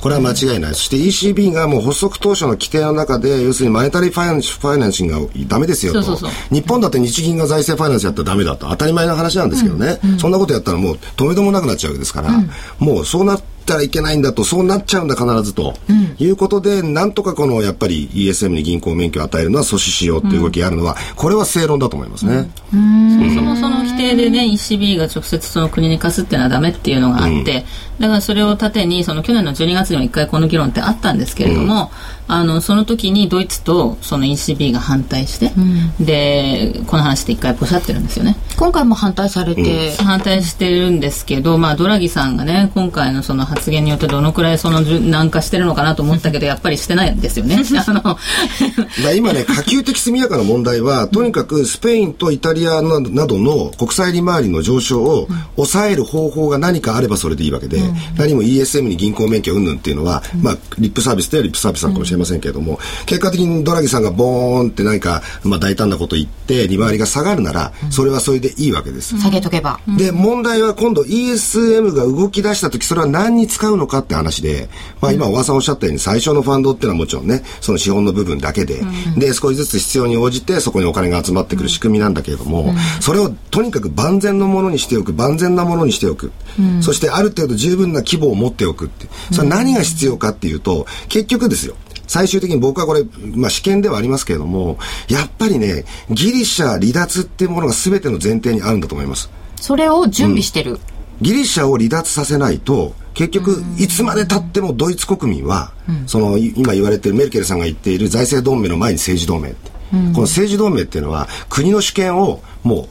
[0.00, 0.74] これは間違いない。
[0.74, 6.02] そして ECB がもう発足当初の規定の中で、要するにマネタリーファイナンスファイナンシングがダメですよと。
[6.02, 6.54] そうそうそう。
[6.54, 8.66] 日本だって日銀が財政ファイナンスやったらダメだと。
[8.68, 9.98] 当たり前の話なんですけどね。
[10.04, 10.10] うん。
[10.12, 22.48] うん、そんなことやったらもう止めどもなくなっちゃうわけですから、うん、もうそうなったらいけないんだと、そうなっちゃうんだ必ずと、うん、いうことで、なんとかこのやっぱり ESM に銀行免許を与えるのは阻止しようっていう動きがあるのは、これは正論だと思いますね。
[22.70, 27.66] そもそもその規定でね、ECB が直接その国に貸すっていうのはダメっていうのがあって、
[27.98, 31.88] だからそれを盾にその去年の12月にも一回この議論ってあったんですけれども、うん、
[32.28, 38.36] あのその時にドイツとその ECB が反対して、うん、でこの話で一回ポシャってるんですよね。
[38.56, 47.62] 今回も反対されて、うん、反対してるんですけど、まあ、ドラギさんがね今回のその発言によってどのくらいその軟化してるのかなと思ったけどやっぱりしてないんですよね。
[47.86, 48.18] あの
[49.14, 57.80] 今ね可及的速やかな問題はとにかくスペインとイタリアなどの国国債利回りの上昇を抑える方法が何かあればそれでいいわけで、
[58.18, 69.18] 何も ESM に銀行免許云々っていうのは、まあ、リップサービスではリップサービスなのかもしれませんけれども、結果的にドラギさんがボーンって何か、まあ、大胆なこと言って、利回りが下がるなら、それはそれでいいわけです。
[69.18, 69.80] 下げとけば。
[69.96, 74.68] で、問題は今度 ESM が動き出した時、それは何に使うのかって話で、
[75.00, 78.80] まあ、今、小川さんおっしゃったように、最初のファンドっていうのはもちろんね、その資本の部分だけで、
[79.16, 86.32] で、少しずつ必要に応じて、そこにお金が集まってくる仕組みなんだけれども、それをとにかく万全のものにしておく、万全なものにしておく。
[86.80, 89.06] そしてある程度十分な規模を持っておくって。
[89.32, 91.76] それは何が必要かっていうと、結局ですよ。
[92.06, 99.30] 最終的に僕はこれ、まあ試験ではありますけれども、やっぱりね、ギリシャ離脱っていうものが全ての前提にあるんだと思います。
[99.60, 100.72] それを準備してる。
[100.72, 100.78] うん、
[101.20, 105.72] ギリシャを離脱させないと、結局、いつまでたってもドイツ国民は、
[106.06, 109.70] その、今言われてるメルケルさんが言っている財政同盟の前に政治同盟って。
[109.90, 112.88] この政治同盟っていうのは、国の主権をもう、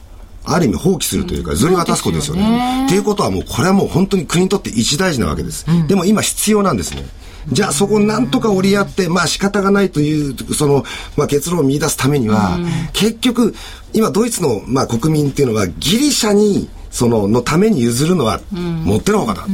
[0.48, 2.86] ある意味放棄するというか、ずり渡すことですよね。
[2.86, 5.64] っていうことはもう、これはもう本当に国にとって一大事なわけです。
[5.86, 7.06] でも今必要なんですね。
[7.48, 10.84] じゃあそこをなんとか折り合って、まあ仕方がないという、その、
[11.16, 12.58] まあ結論を見出すためには、
[12.92, 13.54] 結局、
[13.92, 19.48] 今ドイツの、まあ国民っていうのはギリシャにそののために譲るのはもってのほかだと、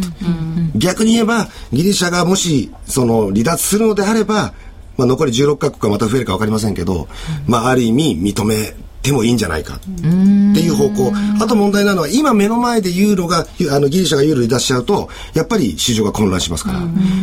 [0.77, 4.55] 逆に言えばギリシャがもしその離脱するのであれば、
[4.97, 7.09] まあ、残り16カ国がまた増えるか分かりませんけど、
[7.47, 9.77] まあ、ある意味認めてもいいんじゃないか。
[9.77, 11.13] っていう方向。
[11.41, 16.81] あと問題なのは今目の前でユーロがあのギリシャがユーロに出しちゃうとやっぱり市場が混乱しますから。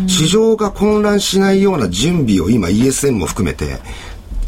[0.07, 3.79] 市場が混乱しないような準備を今 ESM も含めて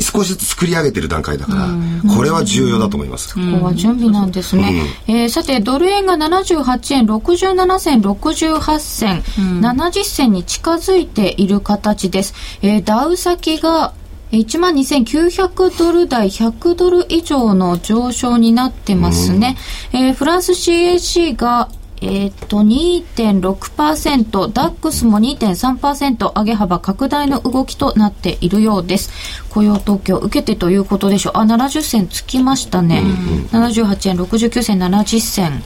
[0.01, 3.35] 少しずつ作り上げてる段階だから、これは重要だと思います。
[3.35, 4.83] ここは準備なんですね。
[5.07, 12.33] うん、えー、さて、ドル円が78円67銭68銭、うん、70銭に近づいている形です。
[12.61, 13.93] えー、ダウ先が
[14.31, 19.57] 1万2900ドル台100ドル以上の上昇になってますね。
[19.93, 21.69] うん、えー、フランス CAC が
[22.01, 29.11] えっ、と、2.6%、ダックスも2.3%上げ幅拡大の動きとなっているようです。
[29.51, 31.37] 雇用統計を受けてということでしょう。
[31.37, 33.01] あ、70銭つきましたね。
[33.01, 35.63] うんうん、78円69銭70銭。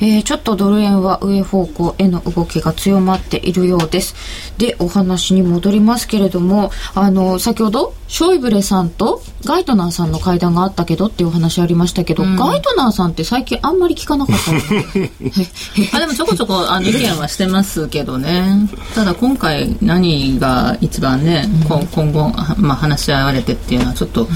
[0.00, 4.14] えー、ちょっとドル円は上方向への動きが強まっているようです。
[4.58, 14.52] で、お話に戻りますけれども、あの、先ほど、ショイブレさんとガイトナーさんの会談があったけどっていうお話ありましたけど、うん、ガイトナーさんって最近あんまり聞かなかった
[15.96, 18.68] あでもちょこちょこあの意見はしてますけどね。
[18.94, 24.28] ただ今回何が一番ね、うん、今後、まあ、話し合われてっていうのはちょっと、うん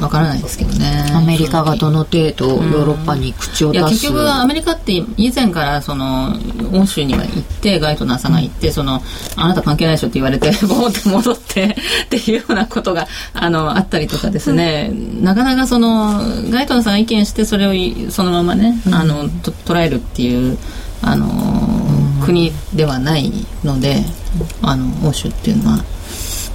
[0.00, 1.10] わからないですけどね。
[1.14, 6.34] アメリカがどの程度ヨーロッパに口を出す、うん、結局アメリカって以前からその
[6.72, 9.02] 欧州には行ってガイトナーさんが行って、その
[9.36, 20.58] あなた関係ないでしょって言われて ボーって戻ってっていうようなことがあのあったりとかですね、なかなかそのガイトナーさんが意見してそれをそのままね、あのと捉えるっていう
[21.02, 21.28] あの、
[22.24, 23.32] 国ではない
[23.64, 24.04] ので
[24.62, 25.91] あの欧州っていうのは。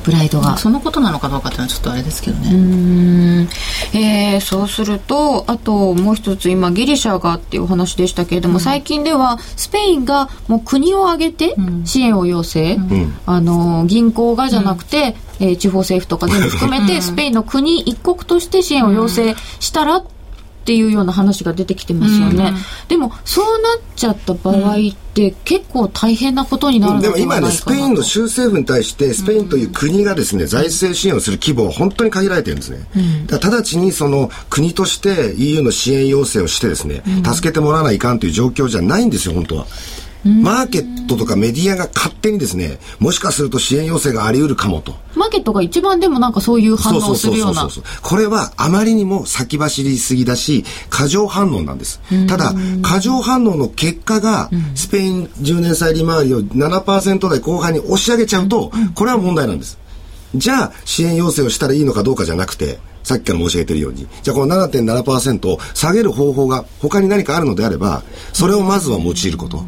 [0.08, 0.56] プライドが。
[0.58, 2.50] そのことなのかどうかっていうのはちょっとあれですけどね。
[2.54, 3.50] うん。
[3.94, 20.17] えー、そうするとあともう一つ今ギリシャがっていうお話でしたけれども、うん、最近ではスペインがもう国を挙げて支援を要請、うん、あの銀行がじゃなくて、うん、えー、地方政府とか全部含めてスペインの国一国として支援を要請したらって
[20.76, 24.78] いうような話が出てきてますよね、うん、でもそうなっちゃった場合っ
[25.14, 39.66] て結構大変なことになるのでも今ねスペインの州政府に対してスペインという国がですね、財政支援をする規模は本当に限られてるんですね、うん、だ直ちにその国として EU の支援要請をしてですね、助けてもらわないかんという状況じゃないんですよ本当は。
[40.28, 44.96] マーケットとかメディアが勝手にですね、もしかすると支援要請があり得るかもと。
[45.16, 47.68] マーケットが一番でもなんかそういう反応をするような。
[48.02, 52.02] これはあまりにも先走りすぎだし、過剰反応なんです。
[52.28, 59.78] ただ、過剰反応の結果が、スペイン10年債利回りを7%台後半に押し上げちゃうと、これは問題なんです。
[60.36, 69.64] じゃあ、支援要請をしたらいいのかどうかじゃなくて、さっきから申し上げているように、じゃあこの7.7%を下げる方法が他に何かあるのであれば、それをまずは用いること。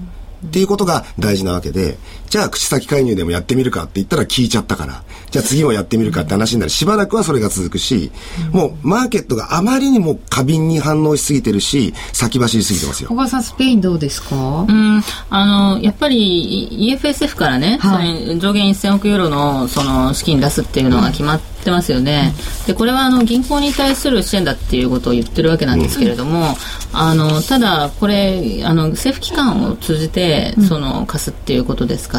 [0.45, 1.97] っていうことが大事なわけで、
[2.29, 6.69] じゃあ口先介入でもやってみるかって言ったら聞いちゃったから、じゃあ次もやってみるかって話になる。
[6.69, 8.11] しばらくはそれが続くし、
[8.51, 13.09] もうマーケットがあまりにも過敏に反応しすぎてるし、先走りすぎてますよ。
[13.09, 14.35] 小川さん、スペインどうですか？
[14.35, 22.33] うん、あの、やっぱり EFSF からね、はい、上限1000億ユーロのその資金出すっていうのが決まって、ってますよね。
[22.67, 26.55] で、これはあの銀行に対する支援だっていうことを言ってるわけなんですけれども、
[26.93, 32.18] あの、ただこれ、あの、政府機関を通じて、その、貸すっていうことですか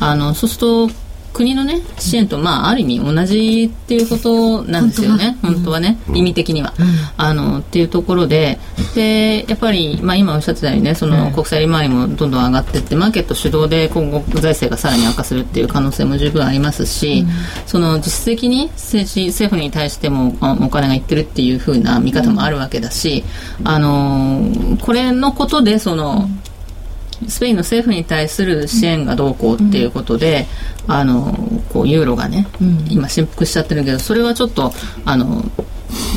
[0.00, 1.04] あの、そうすると、
[1.34, 5.36] 国のね支援とまあある意味同じっていうことなんですよね。
[5.42, 5.80] 本当は。
[5.80, 6.72] ね、意味的には、
[7.16, 8.60] あのっていうところで
[8.94, 17.26] でやっぱり、まあ、今おっしゃってたようにねその国債利回りもどんどん上がっていってマーケット主導で今後財政がさらに悪化するっていう可能性も十分ありますし、
[17.66, 23.24] その実質的に政治政府に対してもお金がいってるっていうふうな見方もあるわけだし、
[23.64, 26.28] あのこれのことでその、
[27.28, 30.46] スペインの政府に対する支援がどうこうっていうことで、
[30.86, 31.32] うん、あの
[31.72, 34.72] こうユーロがね、うん、今振幅しちゃってるけどそれはちょっと
[35.04, 35.42] あの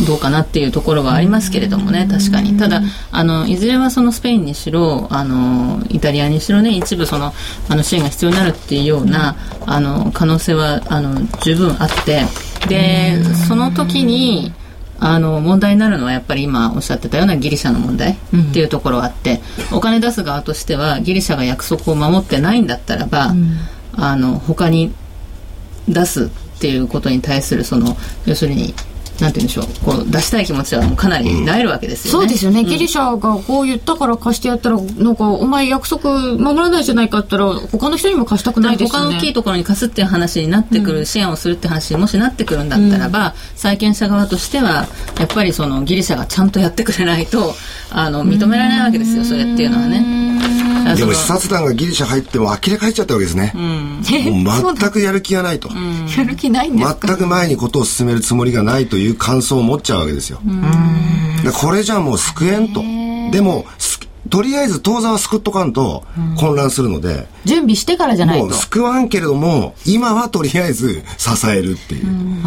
[0.07, 2.57] どうかなっていうところはありますけれどもね確かに。
[2.57, 2.81] ただ
[3.11, 7.33] あのいずれはそのスペインにしろあのイタリアにしろね一部その
[7.69, 9.35] あの支援が必要になるっていうような
[9.65, 12.23] あの可能性はあの十分あって
[12.67, 14.51] でその時に
[14.99, 18.17] あの問題になるのはやっぱり今おっしゃってたようなギリシャの問題っ
[18.53, 19.41] ていうところがあって、
[19.71, 23.57] うん、お金出す側としてはギリシャが約束を守ってないんだったらば、うん、
[23.93, 24.93] あの他に
[25.87, 27.95] 出すっていうことに対するその
[28.25, 28.73] 要するに
[29.19, 29.65] なんて言うんでしょう。
[29.83, 39.05] こう出したい気持ちはもうかなりなえるわけですよね、そうですよね、ギリシャがこう言ったから貸してやったらなんかお前約束守らないじゃないかって言ったら他の人にも貸したくないですよね。
[39.05, 44.87] 他の大きいところに貸すっていう話になってくる、うん、支援をするって話にもしなってくるんだったらば、うん、債権者側としては
[45.19, 47.53] やっぱりそのギリシャがちゃんとやってくれないと
[47.91, 49.23] あの認められないわけですよ。
[49.23, 50.76] それっていうのはね。
[50.95, 60.39] でも視察団がギリシャ入っても呆れ返っちゃったわけですね、うん、もう全く やる気がないと、やる気ないんです全く前にことを進めるつもりがないという感想を持っちゃうわけですよ。
[61.43, 62.81] でこれじゃもう救えんと。
[63.31, 63.65] でも
[64.29, 66.03] とりあえず当座は救っとかんと
[66.37, 68.45] 混乱するので、うん、準備してからじゃないと。
[68.45, 72.41] もう救わんけれども今はとりあえず支えるっていう、うん、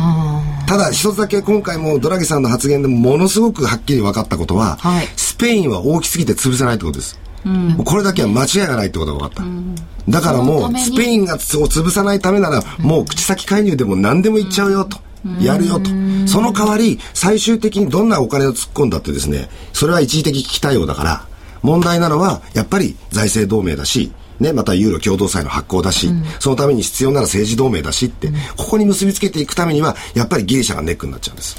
[0.67, 9.75] ただ一つだけ今回もドラギさんの発言でものすごくはっきり分かったことは、はい、スペインは大きすぎて潰せないってことですうん、これだけは間違いがないってことが分かった、うん、
[10.09, 14.99] だからもうスペインがを潰さないためならもう口先介入でも何でも言っちゃうよと、
[15.41, 15.91] やるよと。
[16.27, 21.27] その代わり、最終的にどんなお金を突っ込んだってですね、それは一時的危機対応だから、
[21.63, 31.57] 問題なのは、やっぱり財政同盟だし、ね、またユーロ共同債の発行だし、うん、そのために必要なら政治同盟だしって、ここに結びつけていくためには、やっぱりギリシャがネックになっちゃうんです。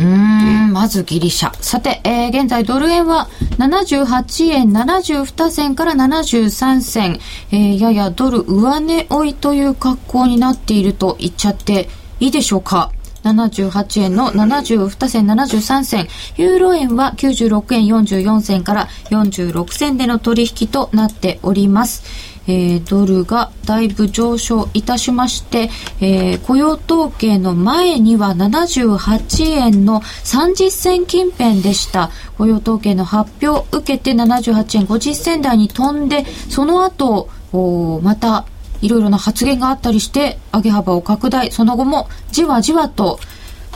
[0.00, 1.52] うん、まずギリシャ。
[1.62, 3.28] さて、えー、現在ドル円は
[3.58, 7.18] 78円72銭から73銭、
[7.52, 12.92] えー、ややドル上値追いという格好になっていると言っちゃっていいでしょうか
[13.24, 16.08] 78円の72銭73銭。
[16.38, 22.29] ユーロ円は96円44銭から46銭での取引となっております。
[22.50, 25.70] えー、ドルがだいぶ上昇いたしまして、
[26.00, 32.10] えー、雇用統計の前には78円の30銭近辺でした。
[32.36, 38.46] 雇用統計の発表を受けて78円50銭台に飛んでその後おまた
[38.82, 41.52] いろいろな発言があったりして上げ幅を拡大。
[41.52, 43.20] その後もじわじわと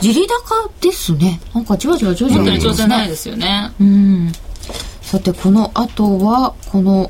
[0.01, 1.39] 地利高ですね。
[1.53, 3.71] なんかじわじわ徐々に、じゃないですよね。
[3.79, 4.31] うん
[5.15, 7.09] さてこの後はこの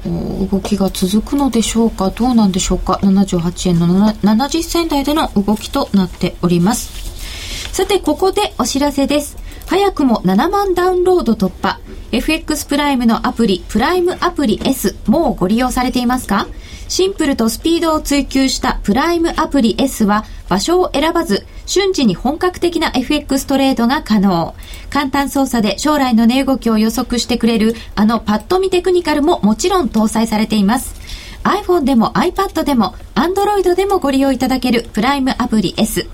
[0.52, 2.12] 動きが続くのでしょうか？
[2.12, 7.74] どうなんでしょうか？78円の70銭台での動きとなっております。
[7.74, 9.38] さてここでお知らせです。
[9.66, 11.80] 早くも7万ダウンロード突破。
[12.12, 16.46] FX プライムのアプリプライムアプリ S もうご利用されていますか？
[16.88, 24.54] シンプルとスピードを追求したプライムアプリ S は場所を選ばず瞬時に本格的な FX トレードが可能。
[24.90, 30.96] 簡単操作で将来の値動きを予測してくれるあのパッと見テクニカルももちろん搭載されています。
[31.44, 36.08] iPhone でも iPad でも Android でもご利用いただけるプライムアプリ S。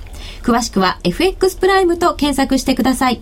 [0.43, 3.21] 詳しくは FX プライムと検索してください。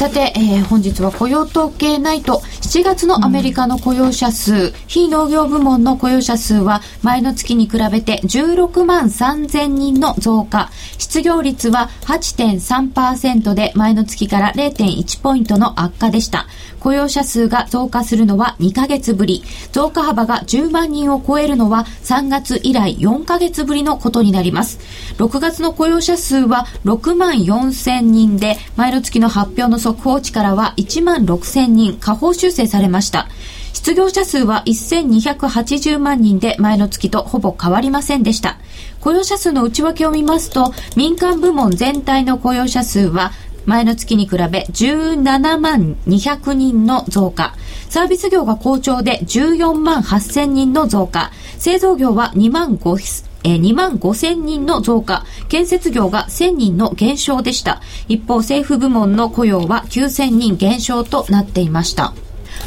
[0.00, 2.40] さて、えー、本日は雇用統計ナイト。
[2.62, 10.70] 7月のアメリカの雇用者数、うん、非農業部門の雇用者数は前の月に比べて16万3000人の増加。
[10.96, 16.46] 失業率は8.3%で前の月から0.1ポイントの悪化でした。
[16.80, 24.78] 雇用者数が増加するのは2ヶ月ぶり増加幅が10万人を超えるのは3月以来4ヶ月ぶりのことになります
[25.18, 33.28] 6月の雇用者数は6万4000人で前の月の発表の速報値からは1万6000人下方修正されました。
[33.72, 38.58] 失業者数は1280万人で前の月とほぼ変わりませんでした。
[39.00, 43.32] 雇用者数の内訳を見ますと、民間部門全体の雇用者数は
[43.66, 47.54] 前の月に比べ17万200人の増加。
[47.88, 51.30] サービス業が好調で14万8000人の増加。
[51.58, 57.80] 製造業は2万5え2万5千人の増加、建設業が1000人の減少でした。
[58.08, 62.12] 一方、政府部門の雇用は9000人減少となっていました。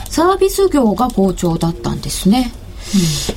[0.10, 2.52] サービス業が好調だったんですね。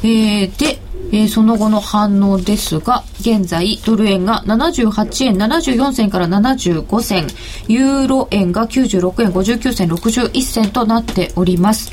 [0.02, 0.78] うん、えー、で、
[1.16, 7.26] えー、その後の反応ですが、現在ドル円が78円74銭から75銭、
[7.68, 11.90] ユーロ円が96円59銭61銭となっております。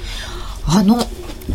[0.67, 0.99] あの、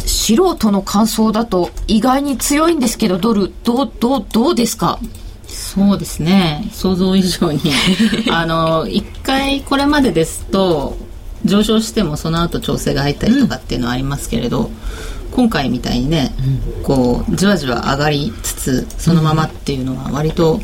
[0.06, 4.98] 素人の感想だと意外に強いんですけどドルどうどうどうですか？
[5.46, 6.70] そうですね。
[6.72, 7.60] 想像以上に。
[8.32, 10.96] あの一回これまでですと
[11.44, 14.70] 上昇してもその後調整が入ったりとかっていうのはありますけれど、うん、
[15.39, 16.32] 今回みたいにね、
[16.76, 20.61] うん、こうじわじわ上がりつつそのままっていうのは割と、うん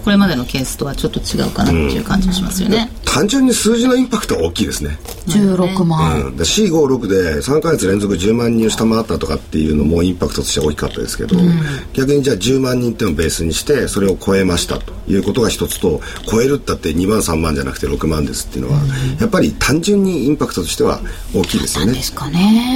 [0.00, 4.96] これまでのケースとはちょっと違うかなっていう感じがしますよね、うん、単純に数字のインパクトは大きいですね。
[5.26, 11.50] 16万、うん、456で3か月連続10万人を下回ったとかっていうのもインパクトとしては大きかったですけど、うん、
[11.92, 16.00] 逆にじゃあ10万人っていうのをベースにしてそれを超えましたということが一つと
[16.30, 18.80] 超えるったって2万3万じゃなくて6万ですっていうのは、
[19.18, 21.00] やっぱり単純にインパクトとしては
[21.34, 22.00] 大きいですよね。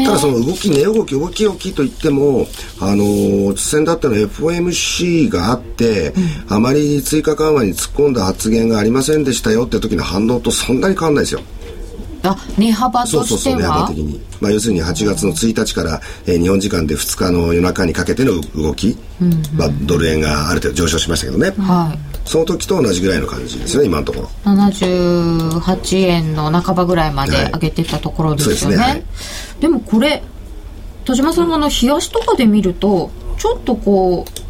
[0.05, 2.49] ただその動き値動き動き大きいといっても
[2.81, 6.13] あの先だったの FOMC があって、
[6.49, 11.41] あまり追加緩和に突っ込んだ発言がありませんでしたよって時の反応とそんなに変わんないですよ。
[12.25, 13.25] あ値幅としては？
[13.27, 24.29] そうそうそう値幅的に、まあ、要するに8月の1日から、えー、日本時間で2日の夜中にかけての動き、うんうん、まあ、ドル円がある程度上昇しましたけどね、はい、その時と同じぐらいの感じですね今のところ。
[24.45, 28.77] 78円の半ばぐらいまで上げてたところですよね。
[28.77, 29.05] はい、でねは
[29.59, 30.23] い、でもこれ
[31.05, 34.44] 田島さんがあの冷やしとかで見るとちょっとこう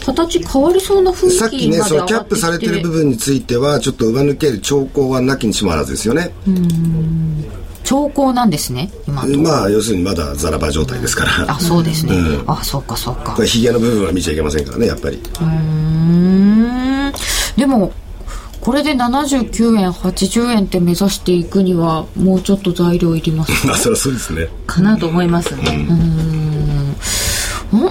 [0.00, 6.32] 形変わりそうな雰囲気さっきねそのキャップされてる部分についてはちょっと上抜ける兆候はなきにしもあらずですよね。
[7.84, 11.50] 兆候なんですね今まあ要するにまだザラバ状態ですから。
[11.50, 13.32] あそうですね、うん、あそうかそうか。
[13.34, 15.18] これヒゲの部分は見ちゃいけませんからねやっぱり。
[15.40, 17.12] うん。
[17.56, 17.92] でも
[18.60, 24.48] これで79円80円って目指していくにはもうちょっと材料いります あそりゃそうですね。
[24.66, 25.86] かなと思いますね。
[27.72, 27.88] うん。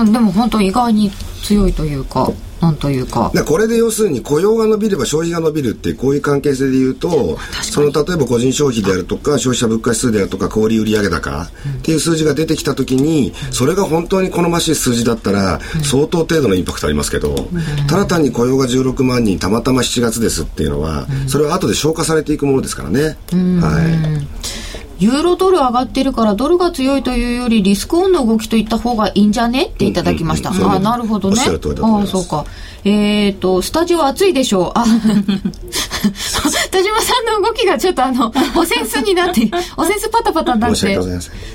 [0.00, 0.12] うん。
[0.12, 1.10] でも本当意外に
[1.42, 2.30] 強いというか
[2.62, 3.32] なんというか。
[3.44, 11.50] これで要するに雇用が伸びれば消費が伸びるってこういう関係性で言うとその例えば個人消費であるとか消費者物価指数であるとか小売売上高っ
[11.82, 17.34] ていう数字が出てきた時にそれが本当に好ましい数字だったら相当程度のインパクトありますけど
[17.88, 23.16] ただ単に雇用が16万人たまたま7月ですっていうのはそれは後で消化されていくものですからね。
[23.60, 24.61] はい
[25.02, 29.64] ユーロドル上がってるからドルが強いというよりリスクオンの動きといった方がいいんじゃね？
[29.64, 30.50] っていただきました。
[30.50, 31.42] うんうんうん、あなるほどね。
[31.42, 32.44] ああ、そうか。
[32.84, 34.68] えっ、ー、と、スタジオ暑いでしょ？
[34.68, 34.72] う。
[34.74, 40.96] あ、田島さんの動きがちょっとあの、おセンスになって、おセンスパタパタになって。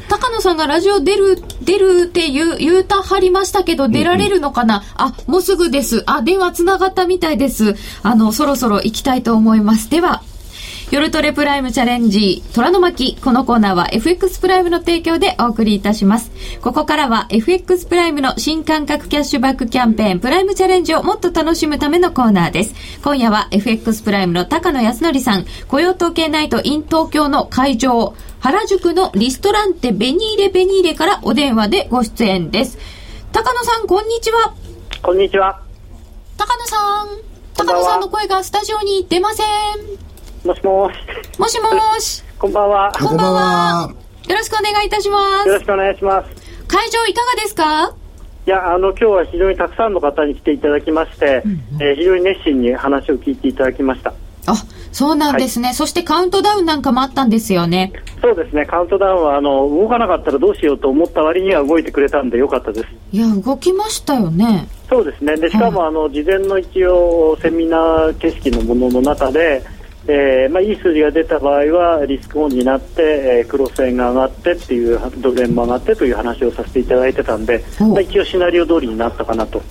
[0.09, 6.03] 高野さんがラジオ出る、出るって言う、言うたはりましたけど、出られるのかな、うんうん、あ、もうすぐです。
[6.05, 7.75] あ、電話つながったみたいです。
[8.03, 9.89] あの、そろそろ行きたいと思います。
[9.89, 10.21] では、
[10.89, 13.17] 夜トレプライムチャレンジ、虎の巻。
[13.21, 16.31] このコーナーは FX プライムの提供でお送りいたします。
[16.61, 22.73] ここからは FX プライムの新感覚キャッシュバックキャンペーン、プライムチャレンジをもっと楽しむためのコーナーです。
[23.03, 32.77] 今夜は FX プライムの高野康則さん、雇用統計ナイト in 東京の会場、原宿のリストランテベニーレベニーレからお電話でご出演です。
[33.33, 34.53] 高野さん、こんにちは。
[35.03, 35.59] こんにちは。
[36.37, 37.07] 高野さん。
[37.57, 40.06] 高野さんの声がスタジオに出ません。
[40.47, 40.95] もしもし。
[41.37, 42.23] もしもし。
[42.39, 42.89] こんばんは。
[42.97, 43.93] こんばんは。
[44.29, 45.47] よろしくお願いいたします。
[45.49, 46.65] よろしくお願いします。
[46.69, 47.93] 会場いかがですか？
[48.45, 54.13] いや、あの、今日は非常にたくさんの方に来ていただきまして、うんうん、えー、非常に熱心に話を聞いていただきました。
[54.45, 54.55] あ、
[54.93, 57.91] そうなんですね、はい、そしてカウントダウンなんかもあったんですよね。
[58.21, 62.87] そうですね、カウントダウンはあの動かなかったらどうしようと思った割には動いてくれたんでよかったです。
[63.11, 64.69] いや、動きましたよね。
[64.89, 69.61] そうですね、でしかも、あの事前の一応、セミナー形式のものの中で、
[70.09, 79.61] えーまあ、いい数字が出た場合はリスクオンになって、えー、クロス円が上がってっていうドル円も上がってという話をさせていただいてたんで、まあ、一応シナリオ通りになったかなと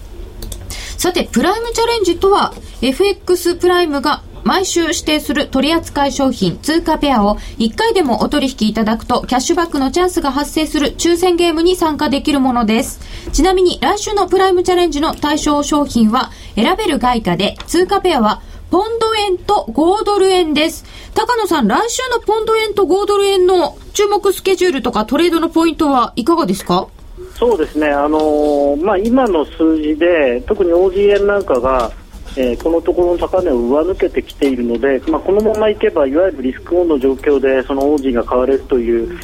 [0.99, 13.01] さてプライムチャレンジとは FX プライムが毎週指定する取扱い商品通貨ペアを1回でもお取引いただくとキャッシュバックのチャンスが発生する抽選ゲームに参加できるものです。
[13.33, 18.41] ちなみに来週のプライムチャレンジの対象商品は選べる外貨で通貨ペアは
[18.71, 20.85] ポンド円と5ドル円です。
[21.15, 26.89] 高野さん、来週のポンド円と5ドル円の注目スケジュールとかトレードのポイントはいかがですか？
[27.35, 31.91] そうですね、あのー、まあ、今の数字で、特に OG 円なんかが、
[32.37, 39.19] えー、このところの高値を上抜けてきているので、まあ、このままいけばいわゆるリスクオンの状況でその OG が買われるという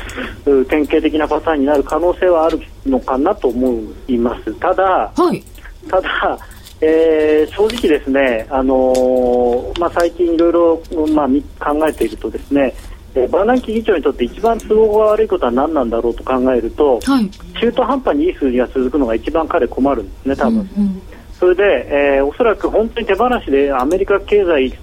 [0.66, 4.54] 典型的なパターンになる可能性はあるのかなと思います。
[4.54, 5.44] ただ、はい、
[5.90, 6.38] ただ
[6.84, 10.82] えー、正直ですね、あのー、まあ、最近いろいろ、
[11.14, 11.28] まあ、
[11.64, 12.74] 考えているとですね、
[13.14, 17.30] えー、バーナンキ議長にとって一番都合が悪いことは何なんだろうと考えると、はい、
[17.60, 20.54] 中途半端にいい数字が続くのが一番彼困るんですね、多分。
[20.54, 21.02] うんうん、
[21.38, 24.76] それで、えー、おそらく本当に手放しでアメリカ経済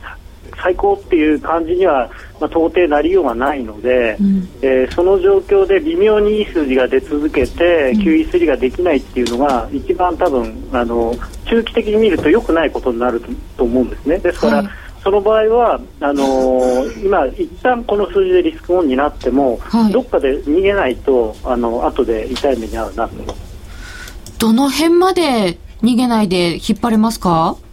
[0.57, 13.21] 最高っていう感じには、まあ、到底なりようがないので、うん、えー、その状況で微妙にいい数字が出続けて、うん、QE3 ができないっていうのが一番多分あの中期的に見ると良くないことになる
[13.57, 14.19] と思うんですね。
[14.19, 14.69] ですから、はい、
[15.03, 23.35] その場合はあのー、今、一旦この数字でリスクオンになっても、はい、どっかで逃げないとあの後で痛い目に遭うなと。
[24.39, 27.57] どの辺まで逃げないで引っ張れますか？
[27.57, 27.68] い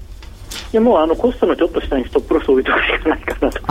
[0.77, 3.63] やもうあのコストのちょっと下にストップロス置いとくしかないかなと、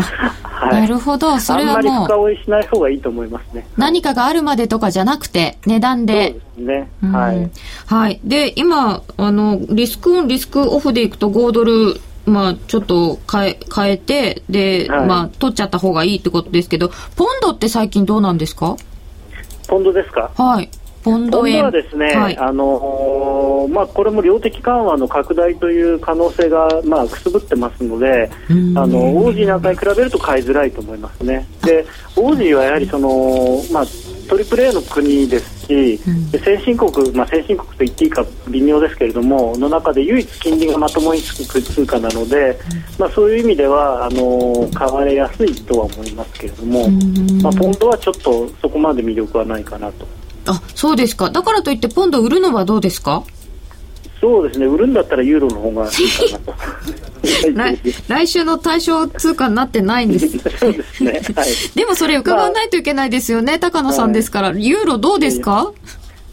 [0.41, 1.39] はい、なるほど。
[1.39, 1.77] それはもう。
[1.77, 3.67] あんまり深追いしない方がいいと思いますね。
[3.77, 6.31] 何かがあるまでとかじゃなくて値段で。
[6.31, 6.89] そうですね。
[7.11, 7.49] はい、
[7.85, 18.77] はい、で今あのリスクオンリスクオフでいくと5ドルまあ、ちょっと変え変えてで、はい、まあ、取っちゃった方がいいってことですけどポンドって最近どうなんですか？
[19.67, 20.31] ポンドですか？
[20.35, 20.71] はい
[21.05, 21.63] ポンド円。
[21.65, 28.53] はですね、はい、あのー、まあ、これも量的緩和の拡大という可能性が、まあ、くすぶってますので、あ
[28.87, 31.47] のオージーなんかに比べると買いづらいと思いますね。
[31.61, 31.85] で、
[32.15, 33.85] オージーはやはりその、まあ、
[34.27, 42.57] トリプル A の国ですし、うん、先進国、まあ、先進国と言っていいか微妙ですけれども、の中で唯一金利がまともにつく通貨なので、うん、
[42.97, 46.89] まあ、そういう意味ではあの買われやすいとは思いますけれども、
[47.43, 50.14] まあ、ポンドはちょっとそこまで魅力はないかなと。
[50.47, 51.29] あそうですか。
[51.29, 53.23] だからといってポンド売るのはどうですか？
[54.21, 54.65] そうですね。
[54.65, 56.53] 売るんだったらユーロの方がいいかなと
[57.53, 60.39] 来来週の対象通貨になってないんです。
[60.57, 61.21] そうですね、はい、
[61.75, 65.71] でもそれ伺わないといけないですよね、まあ、高野さんですから、はい、ユーロどうですか？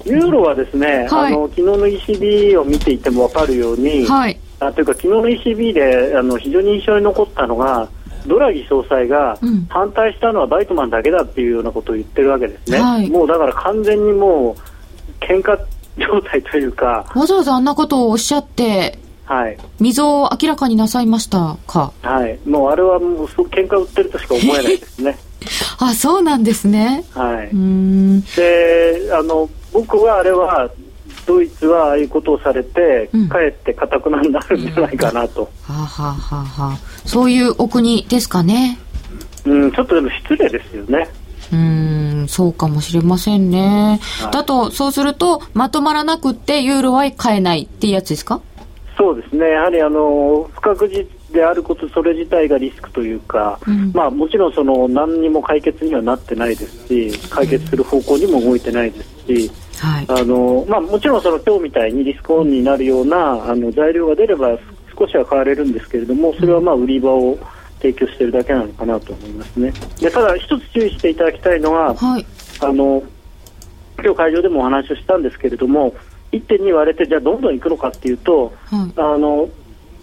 [0.04, 7.88] ユーロはですね、はい、あの昨日の ECB を見ていても分かるように、はい、あというか昨日の ECB であの非常に印象に残ったのが
[8.26, 15.58] ドラギ総裁が反対したのはバイトマンだけだっていうようなことを言ってるわけですね、はい、もうだから完全にもう喧嘩
[15.98, 17.10] 状態というか。
[17.14, 21.92] わざわざあんなことをおっしゃってはい、溝を明らかになさいましたか？
[22.02, 22.38] はい。
[22.44, 25.16] もうあれはもう喧嘩売ってるとしか思えないですね。
[25.78, 27.04] あそうなんですね。
[27.14, 27.48] はい。
[28.36, 30.68] であの僕はあれは
[31.26, 38.78] ドイツはああいうことをされて、うん、かえってかたくなになるんじゃないかなと、はあはあはあはあ、そういうお国ですかね。
[39.44, 41.08] うんちょっとでも失礼ですよね。
[41.52, 48.40] うんそうかもしれませんね、はい、だとそうするとまとまらなくってユーロは買えないっていうやつですか？
[48.96, 49.50] そうですね。
[49.50, 64.56] やはりあの不確実であることそれ自体がリスクというか、うん、まあ、もちろんその何にも解決にはなってないですし解決する方向にも動いてないですし、はい、あのまあ、もちろんその今日みたいにリスクオンになるようなあの材料が出れば
[64.96, 67.38] 少しは変われるんですけれどもそれはまあ売り場を
[67.78, 69.72] 提供しているだけなのかなと思いますね。
[69.98, 72.26] でただ一つ注意していただきたいのは、はい、
[72.60, 73.02] あの
[74.02, 75.94] 今日会場でもお話をしたんですけれども
[76.32, 79.48] 1.2割れてじゃあどんどんいくのかっていうと、はい、あの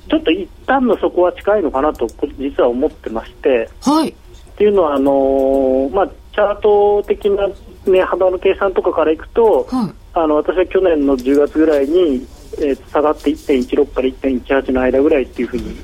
[0.10, 2.08] ちょっと一旦の底は近いのかなと
[2.38, 4.14] 実は思ってまして、はい、っ
[4.58, 7.48] ていうのはあのー、まあ、チャート的な
[7.86, 12.28] 値幅の計算とかからいくと、はい、あの私は去年の10月ぐらいに、
[12.58, 15.76] えー、下がって1.16から1.18の間ぐらいっていうふうに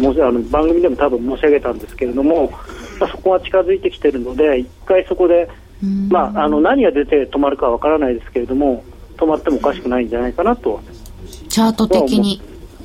[0.00, 2.50] もしあの番組でも多分申し上げたんですけれども、
[2.98, 5.48] まあ、そこは近づいてきているので一回そこで
[6.08, 8.82] まあ、あの何が出て止まるかわからないですけれども
[9.16, 10.80] 止まってもおかしくないんじゃないかなと
[11.48, 12.40] チャート的に。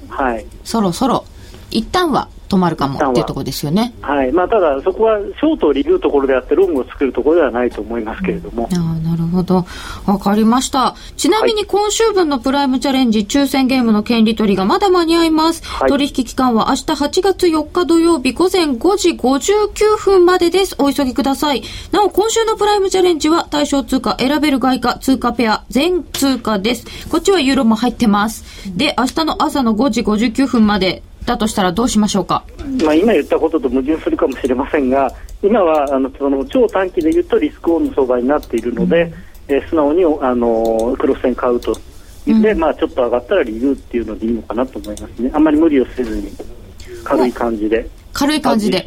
[0.09, 0.45] はい。
[0.63, 1.25] そろそろ。
[1.71, 3.93] 一旦は止まるかもっていうところですよね。
[4.01, 8.67] はいまあ、ただ、そこはショートをリグうところであって、ロングを作るところではないと思いますけれども。
[8.73, 9.65] ああ、なるほど。
[10.05, 10.95] わかりました。
[11.15, 15.63] ちなみに今週分のプライムチャレンジ抽選ゲームの権利取りがまだ間に合います。
[15.63, 20.75] はい取引期間は明日8月4日土曜日午前5時59分までです。
[20.77, 21.63] お急ぎください。
[21.91, 27.09] なお、今週のプライムチャレンジは対象通貨選べる外貨通貨ペア全通貨です。
[27.09, 28.45] こっちはユーロも入ってます。
[28.77, 32.43] で、明日の朝の5時59分までだとしたらどうしましょうか？
[32.83, 35.11] まあ、今言ったことと矛盾するかもしれませんが、
[35.41, 39.13] 今はあのその超短期で言うとリスクオンの相場になっているので、
[39.47, 41.75] えー素直にあのクロス線買うと。
[42.25, 45.31] で、まあ、ちょっと上がったらリグっていうのでいいのかなと思いますね。
[45.33, 46.29] あんまり無理をせずに、
[47.03, 47.89] 軽い感じで。
[48.13, 48.85] 軽い感じで。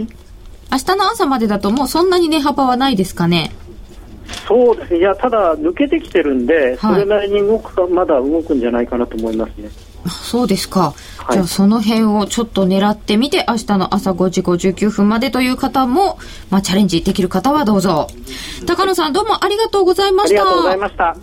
[0.70, 3.50] 明日の朝までだともうそんなに値幅はないですかね？
[4.46, 9.68] そうですね、いや、ただ、抜けてきてるんで、はいそれなりに動くか、まだ動くんじゃないかなと思いますね。
[10.06, 10.80] あそうですか。
[10.80, 10.94] は
[11.30, 16.18] いじゃあその辺をちょっと狙ってみて、明日の朝5時59分までという方も、
[16.50, 18.08] まあチャレンジできる方はどうぞ。
[18.66, 20.42] 高野さんどうもありがとうございました。
[20.42, 21.16] ありがとうございました。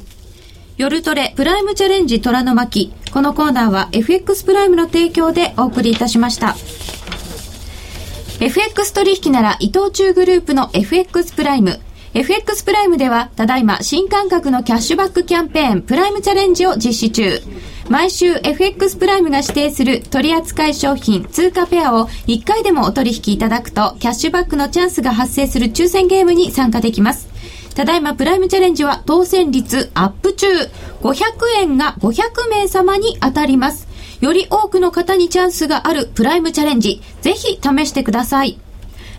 [0.77, 2.93] 夜トレプライムチャレンジ虎の巻。
[3.11, 6.55] このコーナーは FX プライムの提供でお送りいたしました。
[8.39, 11.82] FX 取引なら伊藤忠グループの FX プライム。
[12.14, 17.39] FX プライムでは、ただいま新感覚のキャッシュバックキャンペーンプライムチャレンジを実施中。
[17.88, 27.28] 毎週 FX プライムが指定する取扱い商品通貨ペアを1回でもお取引いただくと、キャッシュバックのチャンスが発生する抽選ゲームに参加できます。
[27.76, 30.47] ただいまプライムチャレンジは当選率アップ中。
[31.01, 31.24] 500
[31.60, 33.88] 円が500名様に当たります。
[34.20, 37.01] より多くの方にチャンスがあるプライムチャレンジ。
[37.22, 38.60] ぜひ試してください。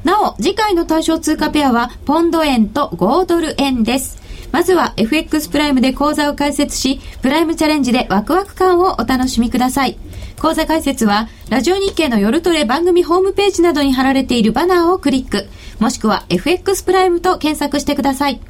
[0.04, 4.20] なお、次回の対象通貨ペアは、ポンド円と5ドル円です。
[4.52, 9.96] まずは FX プライムで講座を開設し、プライムチャレンジでワクワク感をお楽しみください。
[10.40, 15.48] 講座解説は、ラジオ日経の夜トレ番組ホームページなどに貼られているバナーをクリック、
[15.78, 18.40] もしくは FX プライムと検索してください。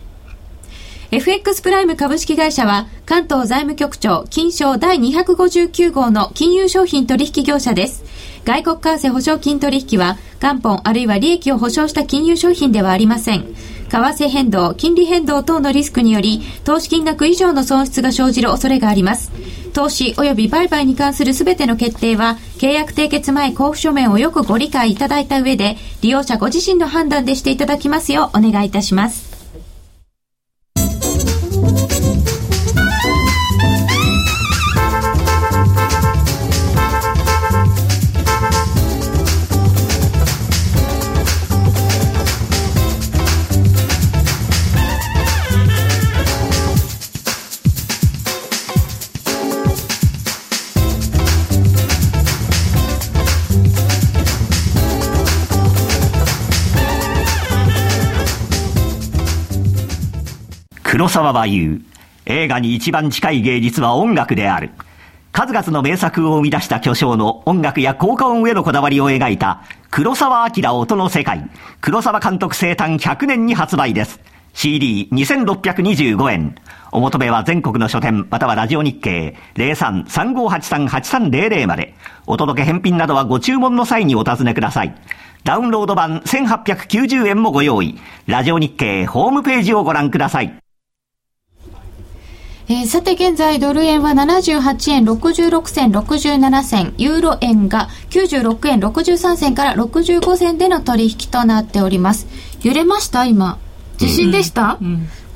[1.12, 8.04] FX プライム株式会社は関東財務局長金賞第259号の金融商品取引業者です。
[8.44, 13.54] 外国為替保証金取引は元本あるいは利益を保証した金融商品ではありません。
[13.88, 19.32] 為替変動、金利変動等のリスクにより投資金額以上の損失が生じる恐れがあります。
[19.72, 29.29] 投資及び売買に関するすべての決定は契約締結前交付書面をよくご理解いただいた上で利用者ご自身の判断でしていただきますようお願いいたします。
[61.00, 61.80] 黒沢は言う。
[62.26, 64.68] 映画に一番近い芸術は音楽である。
[65.32, 71.48] 数々の名作を生み出した巨匠の音楽や効果音へのこだわりを描いた黒沢明音の世界。
[71.80, 74.20] 黒沢監督生誕100年に発売です。
[74.52, 76.54] CD2625 円。
[76.92, 81.94] お求めは全国の書店またはラジオ日経03-3583-8300まで。
[82.26, 84.94] お届け返品などはご注文の際にお尋ねください。
[85.44, 87.98] ダウンロード版1890円もご用意。
[88.26, 90.60] ラジオ日経ホームページをご覧ください。
[92.70, 102.28] えーさて現在ドル円は78円66銭67銭ユーロ円が96円63銭から65銭での取引となっております。
[102.62, 103.24] 揺れました？
[103.24, 103.58] 今。
[103.98, 104.78] 地震でした、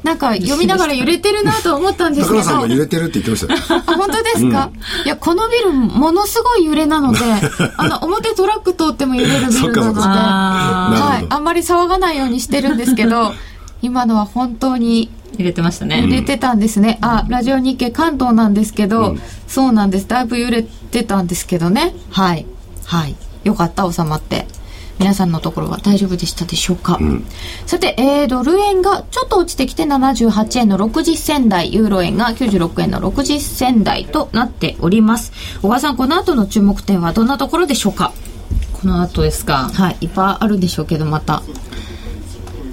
[0.04, 2.42] なんか読みながら揺れてるなと思ったんですけど。
[2.44, 3.82] さんも揺れてるって言ってましたよ。
[3.84, 4.70] あ、本当ですか、
[5.04, 7.18] いや、このビル、ものすごい揺れなので、
[7.76, 13.34] あの、表トラック通っても揺れるビルなので、はい、あんまり騒がないようにしてるんですけど、
[13.82, 16.02] 今のは本当にー入れてましたね。
[16.02, 16.98] 揺れてたんですね。
[17.00, 19.16] あ、ラジオ日経関東なんですけど、
[19.46, 20.08] そうなんです。
[20.08, 21.94] だいぶ揺れてたんですけどね。
[22.10, 22.46] はい。
[22.84, 23.16] はい。
[23.44, 24.46] よかった、収まって。
[25.00, 27.00] 皆さんのところは大丈夫でしたでしょうか、
[27.66, 35.32] さて、えー、ドル円がちょっと落ちてきて78円の60銭台、ユーロ円が96円の60銭台となっております。
[35.62, 38.12] 小川さん、この後の注目点はどんなところでしょうか？
[38.80, 39.68] この後ですか。
[39.74, 39.96] はい。
[40.02, 41.42] いっぱいあるんでしょうけど、また。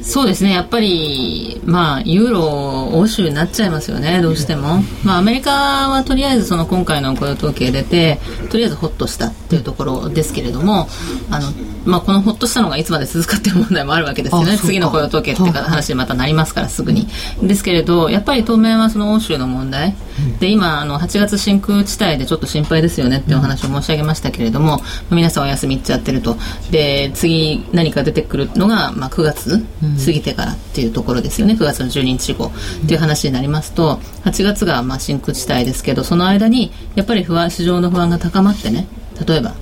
[0.03, 0.51] そうですね。
[0.51, 4.21] やっぱりまあユーロ欧州になっちゃいますよね。
[4.21, 5.51] どうしても、まあ、アメリカ
[5.89, 10.87] はとりあえずその今回の雇用統計出てとりあえずホッとしたっていうところですけれども
[11.29, 11.51] あの、
[11.85, 14.57] まあ、このホッとしたのがいつまで続くかっていう問題もあるわけですよね。
[14.57, 17.07] 次の雇用統計っていう話にまたなりますからすぐに。
[17.41, 19.95] ですけれどやっぱり当面はその欧州の問題。
[20.39, 26.37] で今あの8月真空地帯でちょっと心配ですよねっていうお話を申し上げましたけれども、皆さんお休み行っちゃってると。
[26.69, 29.65] で次何か出てくるのが、まあ、9月
[30.03, 31.53] 過ぎてからっていうところですよね。
[31.53, 32.51] 9月の12日以降。
[32.83, 38.87] っていう話になりますと8月がまあ真空地帯ですけどその間にやっぱり不安市場の不安が高まってね。
[39.27, 39.53] 例えば、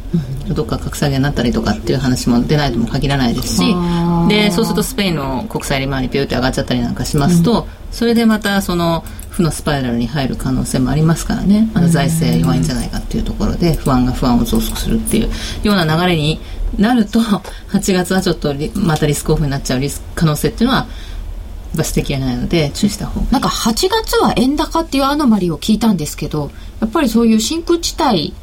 [0.56, 3.76] どっか格下げになったりとかっていう話も出ないとも限らないですし
[4.30, 11.70] でそうするとスペインの国債利回りピューって上がっちゃったりなんかしますと、それでまたその負のスパイラルに入る可能性もありますからね。
[11.74, 15.30] あの財政弱いんじゃないかっていうところで不安が不安を増幅するっていう
[15.64, 16.40] ような流れに
[16.78, 20.88] なると8月はちょっとまたリスクオフになっちゃうリス可能性っていうのは
[21.76, 26.52] バス的ないので注意した方がなんか8月は円高っていうアノマリを聞いたんですけど
[26.82, 28.34] やっぱりそういう真空地帯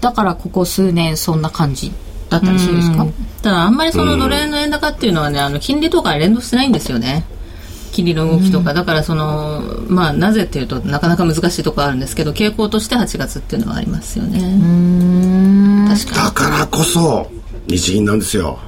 [0.00, 1.92] だからここ数年そんな感じ
[2.30, 3.06] だったりするんですか？
[3.42, 7.24] ただあんまりそのドル円の円高っていうのはねあの金利とか連動してないんですよね。
[7.90, 14.40] 金利の動きとか、だからそのまあなぜっていうとなかなか難しいところあるんですけど傾向として8月っていうのはありますよね。
[15.88, 17.30] 確かだからこそ
[17.68, 18.58] 日銀なんですよ。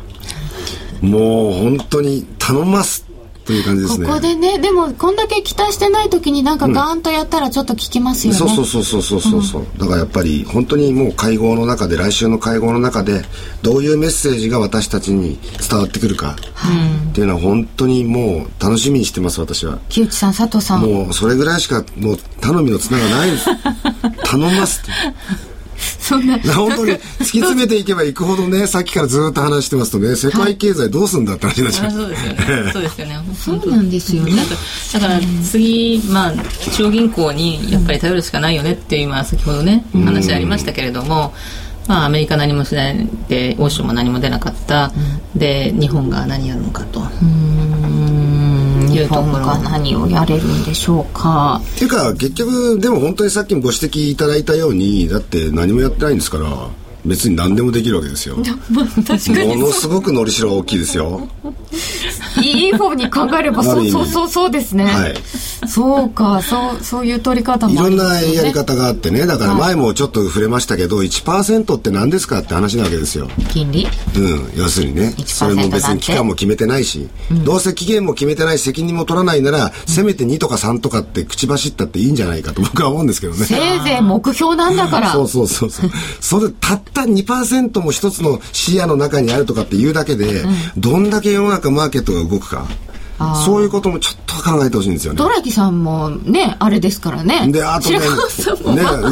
[1.01, 3.07] もう本当に頼ます
[3.46, 4.07] という感じですね。
[4.07, 13.22] ここでねでもこんだけ期待してない時になんかガーンとやったらちょっと効きますよね、そうそうそうそうそうそうそう、だからやっぱり本当にもう会合の中で来週の会合の中で
[13.62, 15.38] どういうメッセージが私たちに
[15.68, 16.36] 伝わってくるか、
[17.11, 19.78] っていうのは本当にもう楽しみにしてます私は。
[19.88, 20.82] 木内さん佐藤さん。
[20.82, 23.46] もうそれぐらいしかもう頼みの綱がないです。
[24.24, 24.90] 頼ますって
[26.01, 32.39] そんな本当に突き詰めていけばいくほどね さっきからずっと話してますとね世界経済どうすんだって話になっちゃう、そうですよね。
[32.72, 33.20] そうですよね。
[33.39, 34.33] そうなんですよね。
[34.93, 36.33] だから次、まあ、
[36.72, 41.33] 中央銀行にやっぱり頼るしかないよねっていう今先ほどね話ありましたけれども、
[41.87, 44.93] まあ、アメリカ何もしないで欧州も何も出なかった、
[45.35, 47.01] で日本が何やるのかと。
[48.91, 51.61] 日本が何をやれるんでしょうか？
[51.76, 56.47] っていうか結局でも本当にさっきもご指摘いただいたようにだって何もやってないんですから
[57.05, 58.36] 別に何でもできるわけですよ。
[58.70, 61.28] まあ、確かにものすごくのりしろ大きいですよ。
[62.42, 64.84] いい方に考えればそうそうそうそうですね。
[64.84, 65.14] はい。
[65.66, 73.28] そうか、そう、そういう取り方もいろんなやり方があってね、だから前もちょっと触れましたけど、1%って何ですかって話なわけですよ。
[73.51, 73.86] 金利？
[74.16, 77.09] うん、要するにね、1%それも別に期間も決めてないし、
[77.44, 83.44] どうせ期限も決めてないし責任も取らないなら、せめて2とか3とかって口走ったっていいんじゃないかと僕は思うんですけどね。
[83.44, 85.12] せいぜい目標なんだから。
[85.12, 85.90] そうそうそうそう。
[86.20, 90.45] それたった2%も一つの視野の中にあるとかっていうだけで、
[90.76, 92.66] どんだけ世の中マーケットが動くか。
[93.45, 95.18] そういうこともちょっと考えてほしいんですよね。
[95.18, 97.53] ドラギさんもね、あれですからね。
[97.53, 98.07] で、あとねね、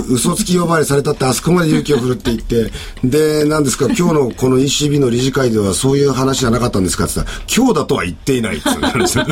[0.09, 2.72] 嘘つき呼ばわりされたってあそこまで勇気を振るって言って、
[3.05, 9.26] で、何ですか、今日のこの ECB の理事会ではそういう話じゃなかったんですかって言ったら、今日だとは言っていないって言うんですよ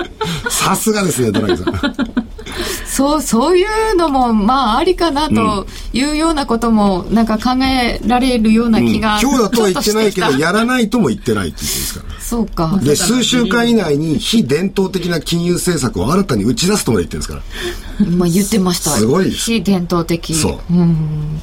[0.48, 2.22] さすがですね、ドラギさん。
[2.86, 12.20] そう、そういうのも、まあ、ありかなというようなことも、なんか考えられるような気が、今日だとは言ってないけど、やらないとも言ってないって言ってるんですから。
[12.20, 12.80] そうか。
[12.82, 17.44] で、数週間以内に非伝統的な金融政策を新たに打ち出すとまで言ってるんで
[17.98, 18.16] すから。
[18.16, 18.90] まあ、言ってました。
[18.90, 20.34] すごい非伝統的。
[20.34, 21.40] そううん。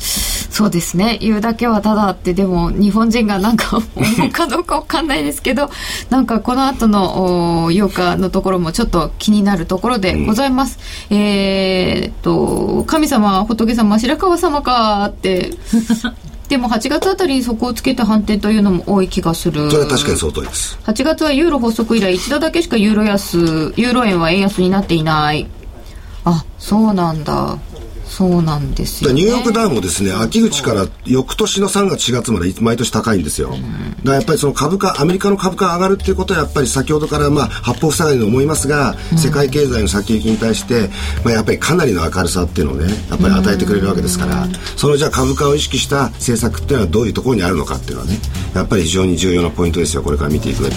[0.50, 1.18] そうですね。
[1.22, 3.86] 言うだけはただあって、でも、日本人がなんか思
[4.28, 5.70] うかどうかわかんないですけど、
[6.10, 10.80] なんかこの後のお8日のところもちょっと気になるところでございます。
[11.10, 15.52] えーっと、神様、仏様、白川様かって、
[16.50, 19.70] でも8月あたりにそこをつけて反転というのも多い気がする。
[19.70, 20.80] それは確かにその通りです。
[20.84, 25.46] 8月はユーロ発足以来一度だけしかユーロ安ユーロ円は円安になっていない
[26.26, 27.58] あそうなんだ
[28.10, 33.50] そうなんですよ、ね、ニューヨークダウもですね、秋口から翌年の3月、4月まで毎年高いんですよ。
[33.50, 33.62] だか
[34.04, 40.90] らやっぱりその株価、アメリカの株価が上がるっていうことはやっぱり先ほどからまあ八方塞がりに思いますが、世界経済の先行きに対して、
[41.24, 48.20] まあやっぱりかなりの明るさっていうのをね、やっぱり与えてくれるわけですから、そのじゃあ株価を意識した政策っていうのはどういうところにあるのかっていうのはね、
[48.56, 50.76] やっぱり非常に重要なポイントですよ、これから見ていく上で。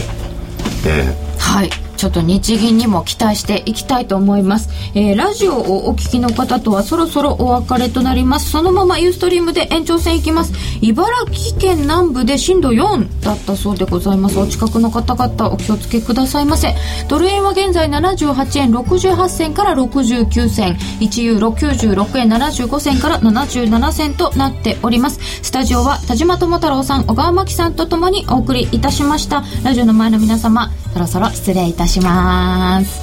[0.84, 1.38] ええ。
[1.38, 1.70] はい
[2.02, 8.50] ちょっと日銀にも期待していきたいと思います、えー、ラジオをお聞きの方とはそろそろお別れとなります。
[8.50, 10.52] そのままユーストリームで延長戦いきます。
[10.80, 14.36] 茨城県南部で震度4だったそうでございます。
[14.40, 16.74] お近くの方々お気をつけくださいませ。
[17.08, 20.72] ドル円は現在78円68銭から69銭。
[20.98, 25.20] 1ユーロ96円75銭から77銭となっております。
[25.40, 29.44] スタジオは田島智太郎さん小川真紀さんとともにお送りいたしました。
[29.62, 33.02] ラジオの前の皆様そろそろ失礼いたしします。